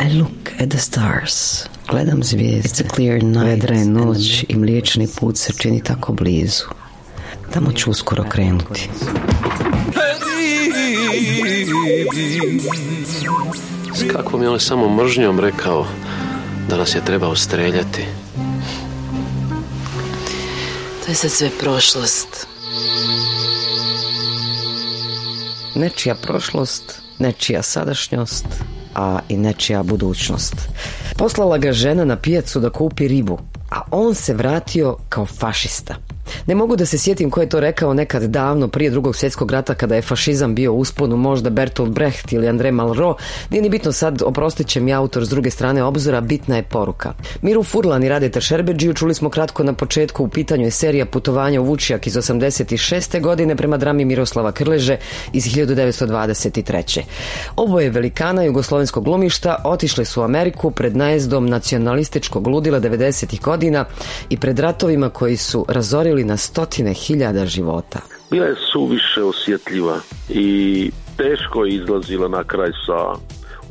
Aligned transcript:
I 0.00 0.18
look 0.18 0.52
at 0.60 0.70
the 0.70 0.78
stars. 0.78 1.68
Gledam 1.88 2.22
zvijezde. 2.22 2.68
It's 2.68 2.84
a 2.86 2.94
clear 2.94 3.22
night. 3.22 3.46
Vedra 3.46 3.76
je 3.76 3.84
noć 3.84 4.44
i 4.48 4.56
mliječni 4.56 5.08
put 5.20 5.36
se 5.36 5.52
čini 5.52 5.82
tako 5.82 6.12
blizu. 6.12 6.64
Tamo 7.52 7.72
ću 7.72 7.90
uskoro 7.90 8.24
krenuti. 8.28 8.88
S 13.94 14.12
kakvom 14.12 14.42
je 14.42 14.48
on 14.48 14.60
samo 14.60 14.94
mržnjom 14.94 15.40
rekao 15.40 15.86
da 16.68 16.76
nas 16.76 16.94
je 16.94 17.04
trebao 17.04 17.36
streljati. 17.36 18.04
To 21.04 21.10
je 21.10 21.14
sad 21.14 21.30
sve 21.30 21.50
prošlost. 21.60 22.53
Nečija 25.74 26.14
prošlost, 26.14 27.02
nečija 27.18 27.62
sadašnjost, 27.62 28.46
a 28.94 29.18
i 29.28 29.36
nečija 29.36 29.82
budućnost. 29.82 30.54
Poslala 31.16 31.58
ga 31.58 31.72
žena 31.72 32.04
na 32.04 32.16
pijacu 32.16 32.60
da 32.60 32.70
kupi 32.70 33.08
ribu, 33.08 33.38
a 33.70 33.80
on 33.90 34.14
se 34.14 34.34
vratio 34.34 34.96
kao 35.08 35.26
fašista. 35.26 35.94
Ne 36.46 36.54
mogu 36.54 36.76
da 36.76 36.86
se 36.86 36.98
sjetim 36.98 37.30
ko 37.30 37.40
je 37.40 37.48
to 37.48 37.60
rekao 37.60 37.94
nekad 37.94 38.22
davno 38.22 38.68
prije 38.68 38.90
drugog 38.90 39.16
svjetskog 39.16 39.50
rata 39.50 39.74
kada 39.74 39.94
je 39.94 40.02
fašizam 40.02 40.54
bio 40.54 40.72
usponu 40.72 41.16
možda 41.16 41.50
Bertolt 41.50 41.90
Brecht 41.90 42.32
ili 42.32 42.46
André 42.46 42.70
Malraux. 42.70 43.22
Nije 43.50 43.62
ni 43.62 43.68
bitno 43.68 43.92
sad, 43.92 44.22
oprostit 44.22 44.66
će 44.66 44.80
mi 44.80 44.94
autor 44.94 45.24
s 45.26 45.28
druge 45.28 45.50
strane 45.50 45.82
obzora, 45.82 46.20
bitna 46.20 46.56
je 46.56 46.62
poruka. 46.62 47.12
Miru 47.42 47.62
Furlan 47.62 48.04
i 48.04 48.08
Radeta 48.08 48.40
Šerbeđiju 48.40 48.94
čuli 48.94 49.14
smo 49.14 49.30
kratko 49.30 49.62
na 49.62 49.72
početku 49.72 50.24
u 50.24 50.28
pitanju 50.28 50.64
je 50.64 50.70
serija 50.70 51.06
putovanja 51.06 51.60
u 51.60 51.64
Vučijak 51.64 52.06
iz 52.06 52.14
86. 52.14 53.20
godine 53.20 53.56
prema 53.56 53.76
drami 53.76 54.04
Miroslava 54.04 54.52
Krleže 54.52 54.96
iz 55.32 55.44
1923. 55.44 57.02
Oboje 57.56 57.90
velikana 57.90 58.42
jugoslovenskog 58.42 59.04
glumišta 59.04 59.56
otišli 59.64 60.04
su 60.04 60.20
u 60.20 60.24
Ameriku 60.24 60.70
pred 60.70 60.96
najezdom 60.96 61.46
nacionalističkog 61.46 62.46
ludila 62.46 62.80
90. 62.80 63.40
godina 63.40 63.84
i 64.28 64.36
pred 64.36 64.58
ratovima 64.58 65.10
koji 65.10 65.36
su 65.36 65.64
razorili 65.68 66.13
na 66.22 66.36
stotine 66.36 66.92
hiljada 66.92 67.46
života. 67.46 67.98
Bila 68.30 68.46
je 68.46 68.56
suviše 68.72 69.22
osjetljiva 69.22 69.96
i 70.28 70.90
teško 71.16 71.64
je 71.64 71.74
izlazila 71.74 72.28
na 72.28 72.44
kraj 72.44 72.70
sa 72.86 72.98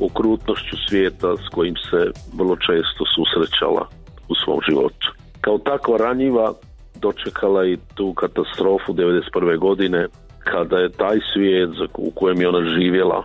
okrutnošću 0.00 0.76
svijeta 0.88 1.36
s 1.36 1.48
kojim 1.54 1.74
se 1.90 2.10
vrlo 2.34 2.56
često 2.56 3.04
susrećala 3.14 3.88
u 4.28 4.34
svom 4.44 4.60
životu. 4.68 5.12
Kao 5.40 5.58
takva 5.58 5.96
ranjiva 5.96 6.54
dočekala 6.94 7.66
i 7.66 7.78
tu 7.94 8.14
katastrofu 8.14 8.92
1991. 8.92 9.58
godine 9.58 10.06
kada 10.38 10.78
je 10.78 10.92
taj 10.92 11.18
svijet 11.32 11.70
u 11.98 12.10
kojem 12.10 12.40
je 12.40 12.48
ona 12.48 12.64
živjela 12.78 13.24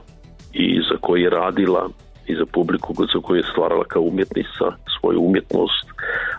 i 0.54 0.82
za 0.90 0.98
koji 1.02 1.22
je 1.22 1.30
radila 1.30 1.90
i 2.28 2.36
za 2.36 2.46
publiku 2.46 2.94
za 3.14 3.20
koju 3.22 3.38
je 3.38 3.50
stvarala 3.52 3.84
kao 3.84 4.02
umjetnica 4.02 4.66
svoju 5.00 5.20
umjetnost 5.22 5.86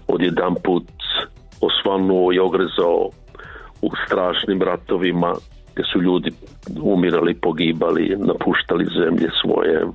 odjedan 0.08 0.54
put 0.64 0.84
osvanuo 1.60 2.32
i 2.32 2.38
ogrezao 2.38 3.08
u 3.82 3.90
strašnim 4.06 4.62
ratovima 4.62 5.34
gdje 5.72 5.84
su 5.92 6.02
ljudi 6.02 6.30
umirali, 6.82 7.34
pogibali, 7.34 8.16
napuštali 8.18 8.86
zemlje 8.98 9.30
svoje. 9.42 9.86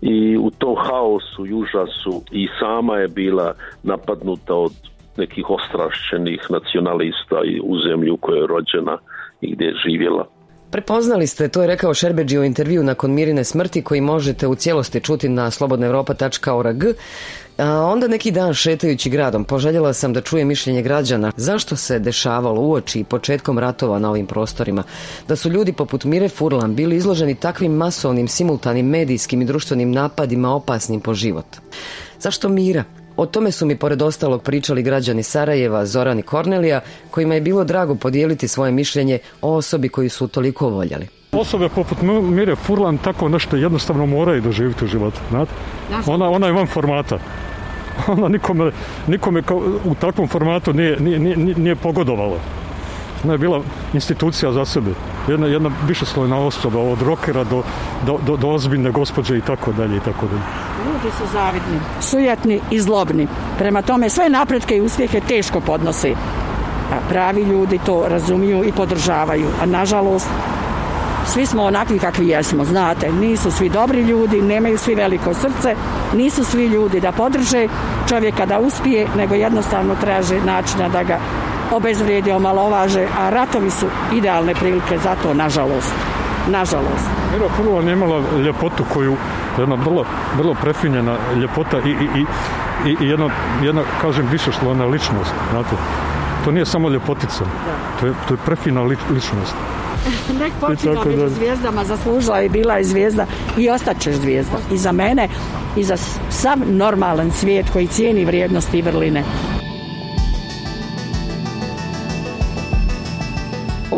I 0.00 0.36
u 0.36 0.50
tom 0.50 0.76
haosu 0.76 1.46
i 1.46 1.54
užasu 1.54 2.22
i 2.30 2.48
sama 2.60 2.96
je 2.96 3.08
bila 3.08 3.54
napadnuta 3.82 4.54
od 4.54 4.72
nekih 5.16 5.50
ostrašćenih 5.50 6.46
nacionalista 6.50 7.36
u 7.62 7.78
zemlju 7.78 8.14
u 8.14 8.16
kojoj 8.16 8.40
je 8.40 8.46
rođena 8.46 8.98
i 9.40 9.54
gdje 9.54 9.64
je 9.64 9.74
živjela. 9.86 10.26
Prepoznali 10.70 11.26
ste, 11.26 11.48
to 11.48 11.60
je 11.60 11.66
rekao 11.66 11.94
Šerbeđi 11.94 12.38
u 12.38 12.44
intervju 12.44 12.82
nakon 12.82 13.12
Mirine 13.12 13.44
smrti 13.44 13.82
koji 13.82 14.00
možete 14.00 14.46
u 14.46 14.54
cijelosti 14.54 15.00
čuti 15.00 15.28
na 15.28 15.50
slobodnaevropa.org. 15.50 16.84
A 17.58 17.84
onda 17.84 18.08
neki 18.08 18.30
dan 18.30 18.54
šetajući 18.54 19.10
gradom 19.10 19.44
poželjela 19.44 19.92
sam 19.92 20.12
da 20.12 20.20
čuje 20.20 20.44
mišljenje 20.44 20.82
građana 20.82 21.32
zašto 21.36 21.76
se 21.76 21.98
dešavalo 21.98 22.60
uoči 22.60 23.00
i 23.00 23.04
početkom 23.04 23.58
ratova 23.58 23.98
na 23.98 24.10
ovim 24.10 24.26
prostorima. 24.26 24.82
Da 25.28 25.36
su 25.36 25.50
ljudi 25.50 25.72
poput 25.72 26.04
Mire 26.04 26.28
Furlan 26.28 26.74
bili 26.74 26.96
izloženi 26.96 27.34
takvim 27.34 27.72
masovnim, 27.72 28.28
simultanim 28.28 28.86
medijskim 28.86 29.42
i 29.42 29.44
društvenim 29.44 29.92
napadima 29.92 30.54
opasnim 30.54 31.00
po 31.00 31.14
život. 31.14 31.46
Zašto 32.20 32.48
Mira? 32.48 32.84
O 33.20 33.26
tome 33.26 33.52
su 33.52 33.66
mi 33.66 33.76
pored 33.76 34.02
ostalog 34.02 34.42
pričali 34.42 34.82
građani 34.82 35.22
Sarajeva, 35.22 35.86
Zoran 35.86 36.18
i 36.18 36.22
Kornelija, 36.22 36.80
kojima 37.10 37.34
je 37.34 37.40
bilo 37.40 37.64
drago 37.64 37.94
podijeliti 37.94 38.48
svoje 38.48 38.72
mišljenje 38.72 39.18
o 39.42 39.54
osobi 39.54 39.88
koju 39.88 40.10
su 40.10 40.28
toliko 40.28 40.68
voljeli. 40.68 41.06
Osobe 41.32 41.68
poput 41.68 41.98
Mire 42.22 42.56
Furlan 42.56 42.98
tako 42.98 43.28
nešto 43.28 43.56
jednostavno 43.56 44.06
moraju 44.06 44.40
doživjeti 44.40 44.84
u 44.84 44.88
životu. 44.88 45.20
Znate? 45.30 45.52
Ona, 46.06 46.30
ona 46.30 46.46
je 46.46 46.52
van 46.52 46.66
formata. 46.66 47.18
Ona 48.14 48.28
nikome, 48.28 48.70
nikome 49.06 49.42
u 49.84 49.94
takvom 49.94 50.28
formatu 50.28 50.72
nije, 50.72 51.00
nije, 51.00 51.18
nije, 51.18 51.36
nije 51.36 51.76
pogodovala. 51.76 52.38
Ona 53.24 53.32
je 53.32 53.38
bila 53.38 53.60
institucija 53.92 54.52
za 54.52 54.64
sebe. 54.64 54.90
Jedna, 55.28 55.46
jedna 55.46 55.70
višeslojna 55.86 56.38
osoba 56.38 56.78
od 56.78 57.02
rokera 57.02 57.44
do, 57.44 57.62
do, 58.06 58.18
do, 58.26 58.36
do 58.36 58.48
ozbiljne 58.48 58.90
gospođe 58.90 59.38
i 59.38 59.40
tako 59.40 59.72
dalje 59.72 59.96
i 59.96 60.00
tako 60.00 60.26
dalje. 60.26 60.42
Ljudi 60.86 61.16
su 61.18 61.24
zavidni, 61.32 61.80
sujetni 62.00 62.60
i 62.70 62.80
zlobni. 62.80 63.28
Prema 63.58 63.82
tome 63.82 64.10
sve 64.10 64.28
napretke 64.28 64.76
i 64.76 64.80
uspjehe 64.80 65.20
teško 65.20 65.60
podnose. 65.60 66.14
A 66.92 66.96
pravi 67.08 67.42
ljudi 67.42 67.78
to 67.86 68.04
razumiju 68.08 68.64
i 68.64 68.72
podržavaju. 68.72 69.46
A 69.62 69.66
nažalost, 69.66 70.28
svi 71.26 71.46
smo 71.46 71.62
onakvi 71.62 71.98
kakvi 71.98 72.28
jesmo, 72.28 72.64
znate. 72.64 73.12
Nisu 73.12 73.50
svi 73.50 73.68
dobri 73.68 74.00
ljudi, 74.00 74.42
nemaju 74.42 74.78
svi 74.78 74.94
veliko 74.94 75.34
srce, 75.34 75.74
nisu 76.16 76.44
svi 76.44 76.66
ljudi 76.66 77.00
da 77.00 77.12
podrže 77.12 77.68
čovjeka 78.08 78.46
da 78.46 78.58
uspije, 78.58 79.06
nego 79.16 79.34
jednostavno 79.34 79.94
traže 80.00 80.40
načina 80.40 80.88
da 80.88 81.02
ga 81.02 81.18
obezvrijedi, 81.72 82.32
omalovaže, 82.32 83.06
a 83.18 83.30
ratovi 83.30 83.70
su 83.70 83.86
idealne 84.12 84.54
prilike 84.54 84.98
za 84.98 85.16
to, 85.22 85.34
nažalost. 85.34 85.94
Nažalost. 86.48 87.06
Mira 87.32 87.48
prvo 87.56 87.80
je 87.80 87.92
imala 87.92 88.22
ljepotu 88.44 88.84
koju, 88.92 89.16
jedna 89.58 89.74
vrlo, 89.74 90.04
vrlo 90.36 90.54
prefinjena 90.54 91.16
ljepota 91.40 91.78
i, 91.78 91.90
i, 91.90 92.24
i, 92.90 92.96
i 93.04 93.08
jedna, 93.08 93.28
jedna, 93.62 93.82
kažem, 94.00 94.26
višoslona 94.30 94.84
ličnost, 94.84 95.34
znate. 95.50 95.76
To 96.44 96.50
nije 96.50 96.66
samo 96.66 96.88
ljepotica, 96.88 97.44
to 98.00 98.06
je, 98.06 98.12
to 98.28 98.34
je 98.34 98.38
prefina 98.46 98.82
ličnost. 98.82 99.54
Nek 100.40 100.52
počina 100.60 101.04
među 101.04 101.28
zvijezdama 101.28 101.84
zaslužila 101.84 102.42
i 102.42 102.48
bila 102.48 102.74
je 102.74 102.84
zvijezda 102.84 103.26
i 103.58 103.70
ostaćeš 103.70 104.14
zvijezda. 104.14 104.56
I 104.72 104.76
za 104.76 104.92
mene 104.92 105.28
i 105.76 105.84
za 105.84 105.96
sav 106.30 106.58
normalan 106.66 107.30
svijet 107.30 107.70
koji 107.72 107.86
cijeni 107.86 108.24
vrijednosti 108.24 108.78
i 108.78 108.82
vrline. 108.82 109.24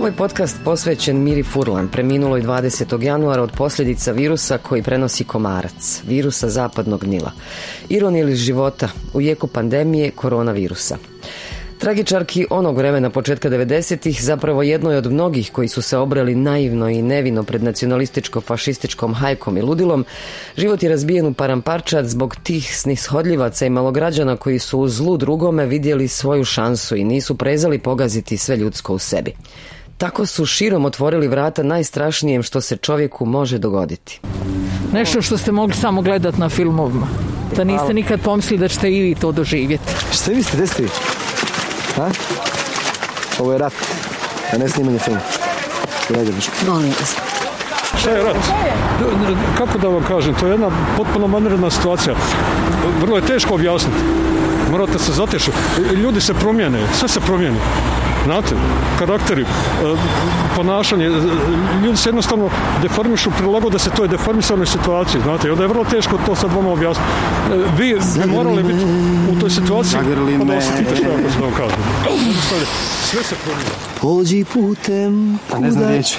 Ovaj 0.02 0.12
podcast 0.12 0.56
posvećen 0.64 1.22
Miri 1.22 1.42
Furlan, 1.42 1.88
preminuloj 1.88 2.42
20. 2.42 3.02
januara 3.02 3.42
od 3.42 3.52
posljedica 3.56 4.12
virusa 4.12 4.58
koji 4.58 4.82
prenosi 4.82 5.24
komarac, 5.24 6.02
virusa 6.08 6.48
zapadnog 6.48 7.04
Nila. 7.04 7.32
Ironija 7.88 8.22
ili 8.22 8.36
života 8.36 8.88
u 9.14 9.20
jeku 9.20 9.46
pandemije 9.46 10.10
koronavirusa. 10.10 10.96
Tragičarki 11.78 12.46
onog 12.50 12.76
vremena 12.76 13.10
početka 13.10 13.50
90-ih 13.50 14.24
zapravo 14.24 14.62
jednoj 14.62 14.96
od 14.96 15.12
mnogih 15.12 15.50
koji 15.52 15.68
su 15.68 15.82
se 15.82 15.98
obrali 15.98 16.34
naivno 16.34 16.88
i 16.88 17.02
nevino 17.02 17.42
pred 17.42 17.62
nacionalističko-fašističkom 17.62 19.14
hajkom 19.14 19.56
i 19.56 19.62
ludilom, 19.62 20.04
život 20.56 20.82
je 20.82 20.88
razbijen 20.88 21.26
u 21.26 21.34
paramparčad 21.34 22.06
zbog 22.06 22.36
tih 22.42 22.76
snishodljivaca 22.76 23.66
i 23.66 23.70
malograđana 23.70 24.36
koji 24.36 24.58
su 24.58 24.80
u 24.80 24.88
zlu 24.88 25.16
drugome 25.16 25.66
vidjeli 25.66 26.08
svoju 26.08 26.44
šansu 26.44 26.96
i 26.96 27.04
nisu 27.04 27.38
prezali 27.38 27.78
pogaziti 27.78 28.36
sve 28.36 28.56
ljudsko 28.56 28.94
u 28.94 28.98
sebi. 28.98 29.34
Tako 30.02 30.26
su 30.26 30.46
širom 30.46 30.84
otvorili 30.84 31.28
vrata 31.28 31.62
najstrašnijem 31.62 32.42
što 32.42 32.60
se 32.60 32.76
čovjeku 32.76 33.26
može 33.26 33.58
dogoditi. 33.58 34.20
Nešto 34.92 35.22
što 35.22 35.38
ste 35.38 35.52
mogli 35.52 35.76
samo 35.76 36.02
gledati 36.02 36.40
na 36.40 36.48
filmovima. 36.48 37.06
Da 37.56 37.64
niste 37.64 37.94
nikad 37.94 38.20
pomislili 38.20 38.60
da 38.60 38.68
ćete 38.68 38.92
i 38.92 39.00
vi 39.00 39.14
to 39.14 39.32
doživjeti. 39.32 39.92
Šta 40.12 40.30
vi 40.30 40.42
ste, 40.42 40.56
gdje 40.56 40.66
ste 40.66 40.82
vi? 40.82 40.88
Ha? 41.96 42.10
Ovo 43.38 43.52
je 43.52 43.58
rat, 43.58 43.72
a 44.52 44.58
ne 44.58 44.68
snimanje 44.68 44.98
film. 44.98 45.18
Molim 46.66 46.92
vas. 47.00 47.16
Šta 48.00 48.10
je 48.10 48.22
rat? 48.22 48.36
Kako 49.58 49.78
da 49.78 49.88
vam 49.88 50.04
kažem, 50.04 50.34
to 50.34 50.46
je 50.46 50.50
jedna 50.50 50.70
potpuno 50.96 51.26
vanredna 51.26 51.70
situacija. 51.70 52.14
Vrlo 53.00 53.16
je 53.16 53.26
teško 53.26 53.54
objasniti. 53.54 53.98
Morate 54.70 54.98
se 54.98 55.12
zatešiti. 55.12 55.56
Ljudi 55.94 56.20
se 56.20 56.34
promijene, 56.34 56.78
sve 56.98 57.08
se 57.08 57.20
promijeni. 57.20 57.58
Znate, 58.24 58.54
karakteri, 58.98 59.42
e, 59.42 59.46
ponašanje, 60.56 61.06
e, 61.06 61.10
ljudi 61.84 61.96
se 61.96 62.08
jednostavno 62.08 62.50
deformišu, 62.82 63.30
prilagode 63.30 63.78
se 63.78 63.90
toj 63.90 64.08
deformisanoj 64.08 64.66
situaciji, 64.66 65.20
znate, 65.22 65.48
i 65.48 65.50
onda 65.50 65.64
je 65.64 65.68
vrlo 65.68 65.84
teško 65.84 66.18
to 66.26 66.34
sad 66.36 66.52
vama 66.52 66.72
objasniti. 66.72 67.10
E, 67.52 67.56
vi 67.78 67.94
bi 67.94 68.30
morali 68.30 68.62
biti 68.62 68.84
u 69.32 69.40
toj 69.40 69.50
situaciji, 69.50 70.00
pa 70.38 70.44
da 70.44 70.56
osjetite 70.56 70.96
što 70.96 71.04
ja 71.04 71.16
da 71.38 71.44
vam 71.44 71.54
kažem. 71.56 71.78
Sve 73.10 73.22
se 73.22 73.34
promijena. 73.44 73.70
Pođi 74.00 74.44
putem... 74.44 75.38
Pa 75.50 75.58
ne 75.58 75.70
znam 75.70 75.88
riječi. 75.88 76.18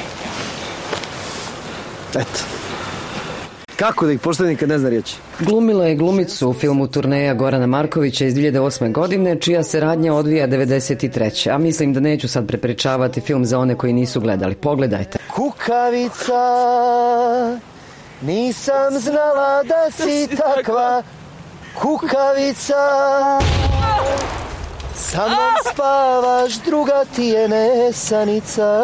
Eto. 2.15 2.62
Kako 3.83 4.05
da 4.05 4.11
ih 4.11 4.19
poštedim 4.19 4.57
kad 4.57 4.69
ne 4.69 4.79
zna 4.79 4.89
riječi? 4.89 5.15
Glumila 5.39 5.85
je 5.85 5.95
glumicu 5.95 6.49
u 6.49 6.53
filmu 6.53 6.87
Turneja 6.87 7.33
Gorana 7.33 7.67
Markovića 7.67 8.25
iz 8.25 8.33
2008. 8.33 8.91
godine, 8.91 9.39
čija 9.39 9.63
se 9.63 9.79
radnja 9.79 10.13
odvija 10.13 10.47
93. 10.47 11.53
A 11.53 11.57
mislim 11.57 11.93
da 11.93 11.99
neću 11.99 12.27
sad 12.27 12.47
prepričavati 12.47 13.21
film 13.21 13.45
za 13.45 13.59
one 13.59 13.75
koji 13.75 13.93
nisu 13.93 14.19
gledali. 14.19 14.55
Pogledajte. 14.55 15.19
Kukavica, 15.35 16.33
nisam 18.21 18.99
znala 18.99 19.63
da 19.63 19.91
si 19.91 20.27
takva 20.37 21.03
kukavica. 21.81 22.83
Sa 24.95 25.27
mnom 25.27 25.73
spavaš, 25.73 26.53
druga 26.65 27.03
ti 27.15 27.23
je 27.23 27.47
nesanica. 27.49 28.83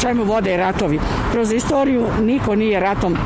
Čemu 0.00 0.24
vode 0.24 0.56
ratovi. 0.56 1.00
Kroz 1.32 1.52
istoriju 1.52 2.06
niko 2.20 2.54
nije 2.54 2.80
ratom 2.80 3.16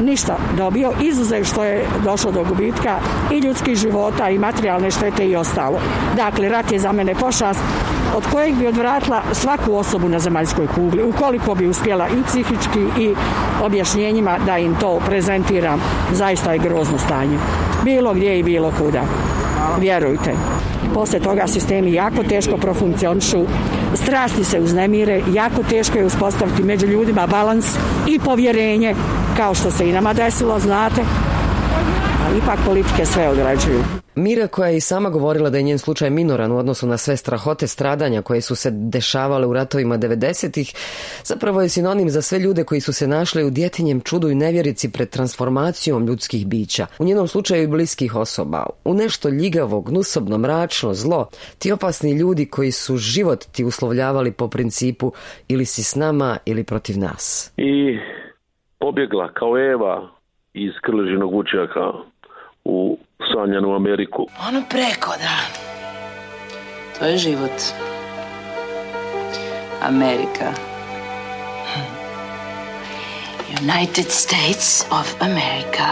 ništa 0.00 0.36
dobio, 0.56 0.92
izuzev 1.00 1.44
što 1.44 1.64
je 1.64 1.84
došlo 2.04 2.32
do 2.32 2.44
gubitka 2.44 2.98
i 3.32 3.38
ljudskih 3.38 3.76
života 3.76 4.28
i 4.30 4.38
materijalne 4.38 4.90
štete 4.90 5.26
i 5.26 5.36
ostalo. 5.36 5.78
Dakle, 6.16 6.48
rat 6.48 6.72
je 6.72 6.78
za 6.78 6.92
mene 6.92 7.14
pošast 7.14 7.60
od 8.16 8.26
kojeg 8.32 8.54
bi 8.54 8.66
odvratila 8.66 9.22
svaku 9.32 9.74
osobu 9.74 10.08
na 10.08 10.18
zemaljskoj 10.18 10.66
kugli, 10.66 11.02
ukoliko 11.02 11.54
bi 11.54 11.66
uspjela 11.66 12.08
i 12.08 12.22
psihički 12.26 13.02
i 13.02 13.14
objašnjenjima 13.62 14.38
da 14.46 14.58
im 14.58 14.74
to 14.80 15.00
prezentiram. 15.06 15.80
Zaista 16.12 16.52
je 16.52 16.58
grozno 16.58 16.98
stanje. 16.98 17.38
Bilo 17.84 18.14
gdje 18.14 18.38
i 18.38 18.42
bilo 18.42 18.72
kuda. 18.78 19.02
Vjerujte. 19.80 20.34
Posle 20.94 21.20
toga 21.20 21.46
sistemi 21.46 21.92
jako 21.92 22.22
teško 22.22 22.56
profunkcionišu, 22.56 23.44
strasti 23.94 24.44
se 24.44 24.60
uznemire, 24.60 25.22
jako 25.32 25.62
teško 25.62 25.98
je 25.98 26.04
uspostaviti 26.04 26.62
među 26.62 26.86
ljudima 26.86 27.26
balans 27.26 27.66
i 28.06 28.18
povjerenje, 28.18 28.94
kao 29.36 29.54
što 29.54 29.70
se 29.70 29.88
i 29.88 29.92
nama 29.92 30.12
desilo, 30.12 30.58
znate, 30.58 31.02
ipak 32.38 32.58
politike 32.66 33.04
sve 33.04 33.28
određuju. 33.28 33.82
Mira 34.14 34.46
koja 34.46 34.68
je 34.68 34.76
i 34.76 34.80
sama 34.80 35.10
govorila 35.10 35.50
da 35.50 35.56
je 35.56 35.62
njen 35.62 35.78
slučaj 35.78 36.10
minoran 36.10 36.52
u 36.52 36.58
odnosu 36.58 36.86
na 36.86 36.96
sve 36.96 37.16
strahote 37.16 37.66
stradanja 37.66 38.22
koje 38.22 38.40
su 38.40 38.54
se 38.54 38.70
dešavale 38.70 39.46
u 39.46 39.52
ratovima 39.52 39.98
90-ih, 39.98 40.74
zapravo 41.24 41.62
je 41.62 41.68
sinonim 41.68 42.10
za 42.10 42.22
sve 42.22 42.38
ljude 42.38 42.64
koji 42.64 42.80
su 42.80 42.92
se 42.92 43.06
našli 43.06 43.44
u 43.44 43.50
djetinjem 43.50 44.00
čudu 44.00 44.30
i 44.30 44.34
nevjerici 44.34 44.92
pred 44.92 45.10
transformacijom 45.10 46.06
ljudskih 46.06 46.46
bića. 46.46 46.86
U 46.98 47.04
njenom 47.04 47.28
slučaju 47.28 47.62
i 47.62 47.66
bliskih 47.66 48.14
osoba. 48.14 48.66
U 48.84 48.94
nešto 48.94 49.28
ljigavo, 49.28 49.80
gnusobno, 49.80 50.38
mračno, 50.38 50.94
zlo. 50.94 51.28
Ti 51.58 51.72
opasni 51.72 52.12
ljudi 52.12 52.46
koji 52.46 52.70
su 52.70 52.96
život 52.96 53.44
ti 53.52 53.64
uslovljavali 53.64 54.32
po 54.32 54.48
principu 54.48 55.12
ili 55.48 55.64
si 55.64 55.82
s 55.82 55.96
nama 55.96 56.36
ili 56.46 56.64
protiv 56.64 56.98
nas. 56.98 57.52
I 57.56 57.98
pobjegla 58.78 59.32
kao 59.32 59.58
Eva 59.58 60.08
iz 60.54 60.72
krležinog 60.82 61.32
vučjaka 61.32 62.11
u 62.64 62.98
sanjanu 63.34 63.74
Ameriku. 63.74 64.26
Ono 64.48 64.62
preko, 64.70 65.10
da. 65.18 65.36
To 66.98 67.04
je 67.06 67.16
život. 67.18 67.56
Amerika. 69.82 70.52
United 73.62 74.10
States 74.10 74.86
of 74.90 75.14
America. 75.20 75.86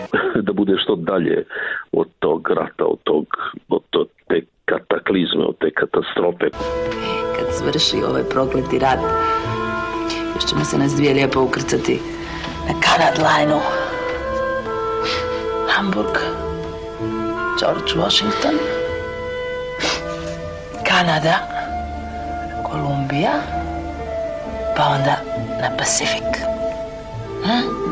da 0.46 0.52
bude 0.52 0.72
što 0.82 0.96
dalje 0.96 1.44
od 1.92 2.08
tog 2.18 2.50
rata, 2.50 2.84
od 2.84 2.98
tog, 3.04 3.26
od 3.68 3.82
to- 3.90 4.06
te 4.28 4.40
kataklizme, 4.64 5.44
od 5.44 5.58
te 5.58 5.70
katastrofe. 5.70 6.46
Kad 7.36 7.46
završi 7.58 7.96
ovaj 8.10 8.22
prokleti 8.22 8.78
rat, 8.78 8.98
još 10.34 10.44
ćemo 10.50 10.64
se 10.64 10.78
nas 10.78 10.92
dvije 10.92 11.14
lijepo 11.14 11.42
ukrcati 11.42 12.00
na 12.68 12.74
Kanad 12.80 13.18
lajnu. 13.18 13.60
Hamburg, 15.68 16.16
George 17.58 17.94
Washington, 17.94 18.58
Canada, 20.84 21.36
Colombia, 22.64 23.42
Banda 24.76 25.22
the 25.60 25.70
Pacific. 25.76 26.24
Hmm? 27.44 27.86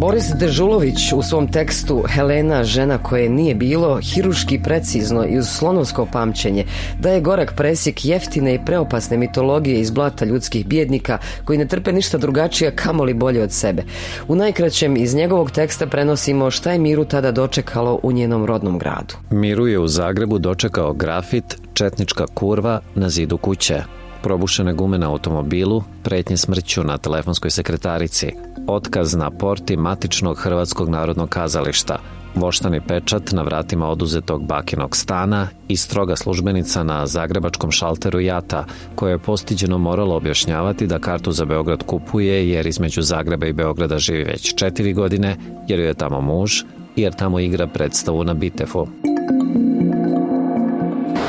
Boris 0.00 0.32
Dežulović 0.38 1.12
u 1.12 1.22
svom 1.22 1.48
tekstu 1.52 2.04
Helena, 2.08 2.64
žena 2.64 2.98
koje 2.98 3.28
nije 3.28 3.54
bilo, 3.54 4.00
hiruški 4.02 4.60
precizno 4.62 5.26
i 5.26 5.38
uz 5.38 5.46
slonovsko 5.48 6.06
pamćenje 6.12 6.64
daje 6.98 7.20
gorak 7.20 7.54
presjek 7.56 8.04
jeftine 8.04 8.54
i 8.54 8.58
preopasne 8.66 9.16
mitologije 9.16 9.80
iz 9.80 9.90
blata 9.90 10.24
ljudskih 10.24 10.66
bjednika 10.66 11.18
koji 11.44 11.58
ne 11.58 11.66
trpe 11.66 11.92
ništa 11.92 12.18
drugačije 12.18 12.76
kamoli 12.76 13.14
bolje 13.14 13.42
od 13.42 13.52
sebe. 13.52 13.82
U 14.28 14.34
najkraćem 14.34 14.96
iz 14.96 15.14
njegovog 15.14 15.50
teksta 15.50 15.86
prenosimo 15.86 16.50
šta 16.50 16.72
je 16.72 16.78
Miru 16.78 17.04
tada 17.04 17.32
dočekalo 17.32 18.00
u 18.02 18.12
njenom 18.12 18.44
rodnom 18.44 18.78
gradu. 18.78 19.14
Miru 19.30 19.66
je 19.66 19.78
u 19.78 19.88
Zagrebu 19.88 20.38
dočekao 20.38 20.92
grafit 20.92 21.58
Četnička 21.74 22.26
kurva 22.34 22.80
na 22.94 23.08
zidu 23.08 23.38
kuće. 23.38 23.82
Probušene 24.22 24.72
gume 24.72 24.98
na 24.98 25.10
automobilu, 25.10 25.82
pretnje 26.02 26.36
smrću 26.36 26.84
na 26.84 26.98
telefonskoj 26.98 27.50
sekretarici, 27.50 28.32
otkaz 28.66 29.14
na 29.14 29.30
porti 29.30 29.76
matičnog 29.76 30.38
Hrvatskog 30.38 30.88
narodnog 30.88 31.28
kazališta, 31.28 31.98
voštani 32.34 32.80
pečat 32.80 33.32
na 33.32 33.42
vratima 33.42 33.88
oduzetog 33.88 34.44
bakinog 34.46 34.96
stana 34.96 35.48
i 35.68 35.76
stroga 35.76 36.16
službenica 36.16 36.82
na 36.82 37.06
zagrebačkom 37.06 37.70
šalteru 37.70 38.20
Jata, 38.20 38.64
koja 38.94 39.10
je 39.10 39.18
postiđeno 39.18 39.78
morala 39.78 40.16
objašnjavati 40.16 40.86
da 40.86 40.98
kartu 40.98 41.32
za 41.32 41.44
Beograd 41.44 41.82
kupuje 41.86 42.50
jer 42.50 42.66
između 42.66 43.02
Zagreba 43.02 43.46
i 43.46 43.52
Beograda 43.52 43.98
živi 43.98 44.24
već 44.24 44.54
četiri 44.54 44.92
godine, 44.92 45.36
jer 45.68 45.80
je 45.80 45.94
tamo 45.94 46.20
muž, 46.20 46.52
jer 46.96 47.14
tamo 47.14 47.40
igra 47.40 47.66
predstavu 47.66 48.24
na 48.24 48.34
Bitefu. 48.34 48.86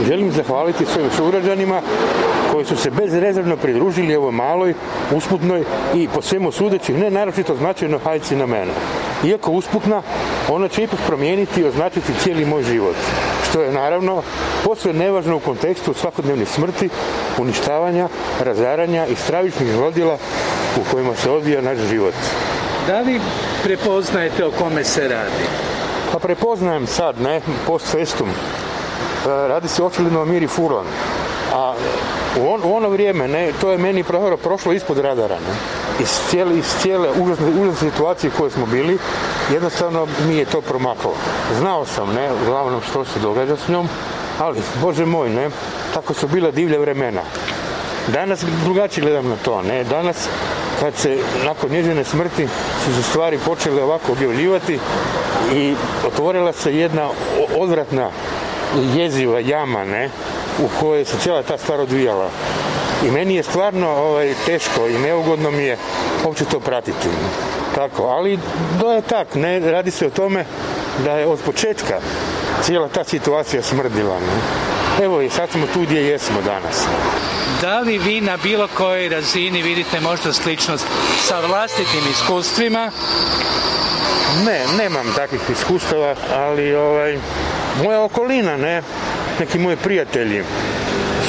Želim 0.07 0.31
zahvaliti 0.31 0.85
svojim 0.85 1.09
sugrađanima 1.17 1.81
koji 2.61 2.77
su 2.77 2.83
se 2.83 2.89
bezrezervno 2.89 3.57
pridružili 3.57 4.15
ovoj 4.15 4.31
maloj, 4.31 4.73
usputnoj 5.15 5.63
i 5.95 6.07
po 6.13 6.21
svemu 6.21 6.51
sudeći 6.51 6.93
ne 6.93 7.09
naročito 7.09 7.55
značajno 7.55 7.99
hajci 8.03 8.35
na 8.35 8.45
mene. 8.45 8.71
Iako 9.23 9.51
usputna, 9.51 10.01
ona 10.49 10.67
će 10.67 10.83
ipak 10.83 10.99
promijeniti 11.07 11.61
i 11.61 11.65
označiti 11.65 12.13
cijeli 12.23 12.45
moj 12.45 12.63
život. 12.63 12.95
Što 13.49 13.61
je 13.61 13.71
naravno 13.71 14.21
posve 14.63 14.93
nevažno 14.93 15.35
u 15.35 15.39
kontekstu 15.39 15.93
svakodnevnih 15.93 16.49
smrti, 16.49 16.89
uništavanja, 17.37 18.07
razaranja 18.43 19.05
i 19.07 19.15
stravičnih 19.15 19.73
zlodjela 19.73 20.17
u 20.77 20.91
kojima 20.91 21.15
se 21.15 21.31
odvija 21.31 21.61
naš 21.61 21.77
život. 21.89 22.13
Da 22.87 22.99
li 22.99 23.21
prepoznajete 23.63 24.45
o 24.45 24.51
kome 24.51 24.83
se 24.83 25.07
radi? 25.07 25.45
Pa 26.11 26.19
prepoznajem 26.19 26.87
sad, 26.87 27.21
ne, 27.21 27.41
post 27.67 27.91
festum. 27.91 28.29
E, 28.29 29.47
Radi 29.47 29.67
se 29.67 29.83
očigledno 29.83 30.21
o 30.21 30.25
Miri 30.25 30.47
Furlan. 30.47 30.85
A 31.53 31.73
u, 32.39 32.53
on, 32.53 32.61
u 32.63 32.75
ono 32.75 32.89
vrijeme, 32.89 33.27
ne, 33.27 33.51
to 33.61 33.71
je 33.71 33.77
meni 33.77 34.03
prohoro 34.03 34.37
prošlo 34.37 34.73
ispod 34.73 34.97
radara. 34.97 35.35
Ne. 35.35 35.55
Iz 36.03 36.19
cijele, 36.29 36.57
iz 36.57 36.65
cijele 36.81 37.09
užasne, 37.21 37.47
užasne 37.61 37.89
situacije 37.89 38.29
u 38.29 38.37
kojoj 38.37 38.51
smo 38.51 38.65
bili, 38.65 38.97
jednostavno 39.53 40.07
mi 40.27 40.35
je 40.35 40.45
to 40.45 40.61
promaklo. 40.61 41.13
Znao 41.59 41.85
sam, 41.85 42.13
ne, 42.13 42.29
uglavnom 42.43 42.81
što 42.89 43.05
se 43.05 43.19
događa 43.19 43.57
s 43.57 43.67
njom, 43.67 43.87
ali, 44.39 44.61
bože 44.81 45.05
moj, 45.05 45.29
ne, 45.29 45.49
tako 45.93 46.13
su 46.13 46.27
bila 46.27 46.51
divlja 46.51 46.79
vremena. 46.79 47.21
Danas 48.07 48.45
drugačije 48.63 49.01
gledam 49.01 49.29
na 49.29 49.35
to, 49.35 49.61
ne, 49.61 49.83
danas 49.83 50.27
kad 50.79 50.95
se 50.95 51.17
nakon 51.45 51.71
njezine 51.71 52.03
smrti 52.03 52.47
su 52.85 52.95
se 52.95 53.03
stvari 53.03 53.39
počele 53.45 53.83
ovako 53.83 54.11
objavljivati 54.11 54.79
i 55.53 55.75
otvorila 56.07 56.53
se 56.53 56.77
jedna 56.77 57.09
odvratna 57.57 58.09
jeziva 58.95 59.39
jama, 59.39 59.85
ne, 59.85 60.09
u 60.59 60.67
kojoj 60.79 61.05
se 61.05 61.17
cijela 61.17 61.43
ta 61.43 61.57
stvar 61.57 61.79
odvijala. 61.79 62.29
I 63.05 63.11
meni 63.11 63.35
je 63.35 63.43
stvarno 63.43 63.89
ovaj, 63.89 64.33
teško 64.45 64.87
i 64.87 64.99
neugodno 64.99 65.51
mi 65.51 65.63
je 65.63 65.77
uopće 66.25 66.45
to 66.45 66.59
pratiti. 66.59 67.07
Tako, 67.75 68.03
ali 68.03 68.39
to 68.79 68.91
je 68.91 69.01
tak, 69.01 69.35
ne, 69.35 69.59
radi 69.59 69.91
se 69.91 70.07
o 70.07 70.09
tome 70.09 70.45
da 71.05 71.11
je 71.11 71.27
od 71.27 71.39
početka 71.45 71.99
cijela 72.61 72.87
ta 72.87 73.03
situacija 73.03 73.63
smrdila. 73.63 74.19
Ne. 74.19 74.61
Evo 75.05 75.21
i 75.21 75.29
sad 75.29 75.49
smo 75.49 75.65
tu 75.73 75.81
gdje 75.81 76.07
jesmo 76.07 76.41
danas. 76.45 76.85
Da 77.61 77.79
li 77.79 77.97
vi 77.97 78.21
na 78.21 78.37
bilo 78.43 78.67
kojoj 78.77 79.09
razini 79.09 79.61
vidite 79.61 79.99
možda 79.99 80.33
sličnost 80.33 80.85
sa 81.21 81.39
vlastitim 81.39 82.01
iskustvima? 82.11 82.91
Ne, 84.45 84.65
nemam 84.77 85.13
takvih 85.15 85.41
iskustava, 85.49 86.15
ali 86.35 86.75
ovaj, 86.75 87.17
moja 87.83 88.01
okolina, 88.01 88.57
ne, 88.57 88.81
neki 89.41 89.59
moji 89.59 89.77
prijatelji 89.77 90.43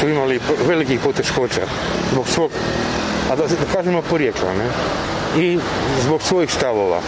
su 0.01 0.09
imali 0.09 0.41
velikih 0.69 1.01
poteškoća 1.01 1.67
zbog 2.13 2.29
svog, 2.29 2.51
a 3.31 3.37
da, 3.37 3.43
da 3.47 3.73
kažemo 3.73 4.03
porijekla, 4.03 4.53
ne, 4.53 4.69
i 5.43 5.59
zbog 6.03 6.23
svojih 6.23 6.51
stavova 6.53 7.01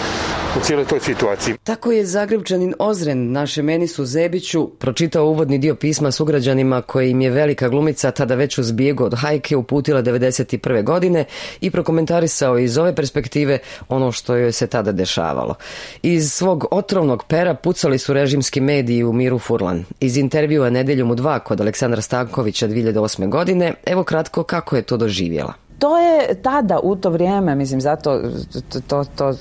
u 0.57 0.61
cijeloj 0.61 0.85
toj 0.85 1.01
situaciji. 1.01 1.55
Tako 1.65 1.93
je 1.93 2.07
Zagrebčanin 2.07 2.75
Ozren 2.79 3.33
naše 3.33 3.63
Menisu 3.63 4.05
Zebiću 4.05 4.71
pročitao 4.79 5.27
uvodni 5.27 5.59
dio 5.59 5.75
pisma 5.75 6.11
sugrađanima 6.11 6.83
koje 6.83 7.11
im 7.11 7.21
je 7.21 7.31
velika 7.31 7.69
glumica 7.69 8.11
tada 8.11 8.35
već 8.35 8.59
uz 8.59 8.73
bijegu 8.73 9.05
od 9.05 9.15
hajke 9.15 9.57
uputila 9.57 10.03
91. 10.03 10.83
godine 10.85 11.25
i 11.61 11.71
prokomentarisao 11.71 12.59
iz 12.59 12.79
ove 12.79 12.95
perspektive 12.95 13.59
ono 13.89 14.13
što 14.13 14.37
joj 14.37 14.53
se 14.53 14.67
tada 14.67 14.93
dešavalo. 14.93 15.55
Iz 16.03 16.33
svog 16.33 16.65
otrovnog 16.71 17.25
pera 17.29 17.55
pucali 17.55 17.99
su 17.99 18.13
režimski 18.13 18.61
mediji 18.61 19.05
u 19.05 19.13
Miru 19.13 19.39
Furlan. 19.39 19.85
Iz 20.01 20.17
intervjua 20.17 20.71
Nedeljom 20.71 21.11
u 21.11 21.15
dva 21.15 21.39
kod 21.39 21.61
Aleksandra 21.61 22.01
Stankovića 22.01 22.69
2008. 22.69 23.29
godine, 23.29 23.75
evo 23.87 24.05
kratko 24.05 24.43
kako 24.43 24.77
je 24.77 24.83
to 24.83 24.97
doživjela. 24.97 25.53
To 25.79 25.99
je 25.99 26.43
tada, 26.43 26.81
u 26.83 26.97
to 26.97 27.11
vrijeme, 27.11 27.55
mislim, 27.55 27.81
zato 27.81 28.21
to, 28.69 28.81
to, 28.89 29.05
to 29.17 29.35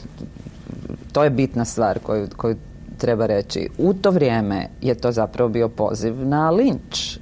to 1.11 1.23
je 1.23 1.29
bitna 1.29 1.65
stvar 1.65 1.99
koju, 1.99 2.27
koju 2.37 2.55
treba 2.97 3.25
reći. 3.25 3.69
U 3.77 3.93
to 3.93 4.11
vrijeme 4.11 4.67
je 4.81 4.95
to 4.95 5.11
zapravo 5.11 5.49
bio 5.49 5.69
poziv 5.69 6.27
na 6.27 6.49
linč, 6.49 7.17
e, 7.17 7.19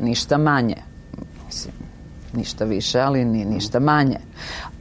ništa 0.00 0.38
manje. 0.38 0.76
Mislim, 1.46 1.74
ništa 2.32 2.64
više, 2.64 3.00
ali 3.00 3.24
ni 3.24 3.44
ništa 3.44 3.80
manje. 3.80 4.18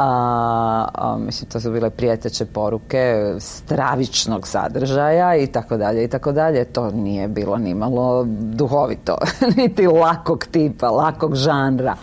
A, 0.02 1.18
mislim, 1.20 1.50
to 1.50 1.60
su 1.60 1.72
bile 1.72 1.90
prijeteće 1.90 2.46
poruke 2.46 3.34
stravičnog 3.40 4.48
sadržaja 4.48 5.36
i 5.36 5.48
tako 5.48 5.78
dalje 5.78 6.04
i 6.04 6.08
tako 6.08 6.32
dalje. 6.32 6.66
To 6.66 6.92
nije 6.92 7.28
bilo 7.28 7.58
nimalo 7.58 8.26
duhovito, 8.30 9.18
niti 9.58 9.88
lakog 9.88 10.46
tipa, 10.52 10.90
lakog 10.90 11.36
žanra. 11.36 11.96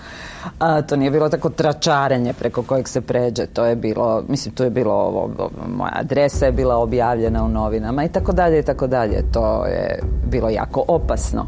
A, 0.59 0.83
to 0.83 0.97
nije 0.97 1.11
bilo 1.11 1.29
tako 1.29 1.51
tračarenje 1.51 2.33
preko 2.33 2.63
kojeg 2.63 2.89
se 2.89 3.01
pređe. 3.01 3.47
To 3.47 3.65
je 3.65 3.77
bilo, 3.77 4.23
mislim, 4.29 4.55
tu 4.55 4.65
je 4.65 4.71
bilo 4.71 4.95
ovo, 4.95 5.31
moja 5.77 5.93
adresa 5.95 6.47
je 6.47 6.53
bila 6.53 6.77
objavljena 6.77 7.45
u 7.45 7.49
novinama 7.49 8.05
i 8.05 8.09
tako 8.09 8.33
dalje 8.33 8.59
i 8.59 8.63
tako 8.63 8.87
dalje. 8.87 9.25
To 9.33 9.65
je 9.65 10.01
bilo 10.31 10.49
jako 10.49 10.85
opasno. 10.89 11.47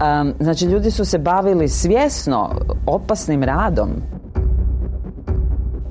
A, 0.00 0.24
znači, 0.40 0.64
ljudi 0.64 0.90
su 0.90 1.04
se 1.04 1.18
bavili 1.18 1.68
svjesno 1.68 2.50
opasnim 2.86 3.42
radom 3.42 3.90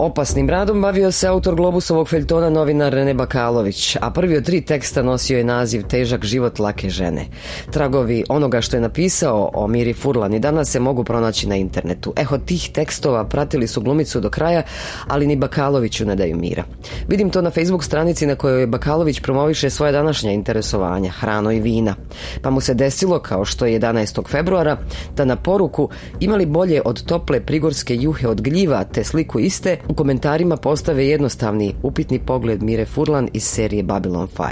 Opasnim 0.04 0.50
radom 0.50 0.82
bavio 0.82 1.12
se 1.12 1.28
autor 1.28 1.56
Globusovog 1.56 2.10
feljtona 2.10 2.50
novinar 2.50 2.94
Rene 2.94 3.14
Bakalović, 3.14 3.98
a 4.02 4.12
prvi 4.12 4.38
od 4.38 4.46
tri 4.46 4.62
teksta 4.62 5.02
nosio 5.04 5.38
je 5.38 5.44
naziv 5.44 5.84
Težak 5.88 6.26
život 6.26 6.60
lake 6.60 6.90
žene. 6.90 7.26
Tragovi 7.72 8.24
onoga 8.30 8.62
što 8.62 8.78
je 8.78 8.82
napisao 8.82 9.52
o 9.54 9.68
Miri 9.68 9.94
Furlan 9.94 10.34
i 10.34 10.40
danas 10.40 10.70
se 10.70 10.80
mogu 10.80 11.04
pronaći 11.04 11.48
na 11.48 11.56
internetu. 11.56 12.14
Eho 12.18 12.38
tih 12.38 12.70
tekstova 12.74 13.24
pratili 13.24 13.68
su 13.68 13.82
glumicu 13.82 14.20
do 14.20 14.30
kraja, 14.30 14.64
ali 15.08 15.28
ni 15.28 15.36
Bakaloviću 15.36 16.06
ne 16.06 16.16
daju 16.16 16.38
mira. 16.38 16.64
Vidim 17.08 17.30
to 17.30 17.42
na 17.42 17.52
Facebook 17.52 17.84
stranici 17.84 18.26
na 18.26 18.36
kojoj 18.36 18.68
Bakalović 18.68 19.20
promoviše 19.20 19.70
svoje 19.70 19.92
današnja 19.92 20.32
interesovanja, 20.32 21.12
hrano 21.12 21.52
i 21.52 21.60
vina. 21.60 21.96
Pa 22.42 22.50
mu 22.50 22.62
se 22.62 22.74
desilo, 22.74 23.20
kao 23.20 23.46
što 23.46 23.66
je 23.66 23.80
11. 23.80 24.28
februara, 24.28 24.78
da 25.16 25.26
na 25.26 25.36
poruku 25.36 25.90
imali 26.20 26.46
bolje 26.46 26.82
od 26.86 27.06
tople 27.06 27.46
prigorske 27.46 27.96
juhe 27.96 28.28
od 28.28 28.42
gljiva 28.42 28.84
te 28.84 29.04
sliku 29.04 29.40
iste 29.40 29.78
u 29.94 29.96
komentarima 29.96 30.58
postave 30.58 31.08
jednostavni 31.08 31.74
upitni 31.84 32.20
pogled 32.20 32.64
Mire 32.64 32.86
Furlan 32.86 33.30
iz 33.34 33.44
serije 33.44 33.84
Babylon 33.84 34.28
5. 34.38 34.48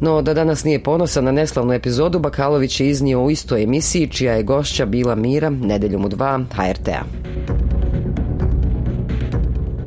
No, 0.00 0.22
da 0.22 0.34
danas 0.34 0.64
nije 0.64 0.82
ponosan 0.82 1.24
na 1.24 1.32
neslavnu 1.32 1.72
epizodu, 1.72 2.18
Bakalović 2.18 2.80
je 2.80 2.88
iznio 2.88 3.22
u 3.22 3.30
istoj 3.30 3.62
emisiji, 3.62 4.08
čija 4.08 4.32
je 4.32 4.42
gošća 4.42 4.86
bila 4.86 5.14
Mira, 5.14 5.50
nedeljom 5.50 6.04
u 6.04 6.08
dva, 6.08 6.40
HRT-a. 6.52 7.02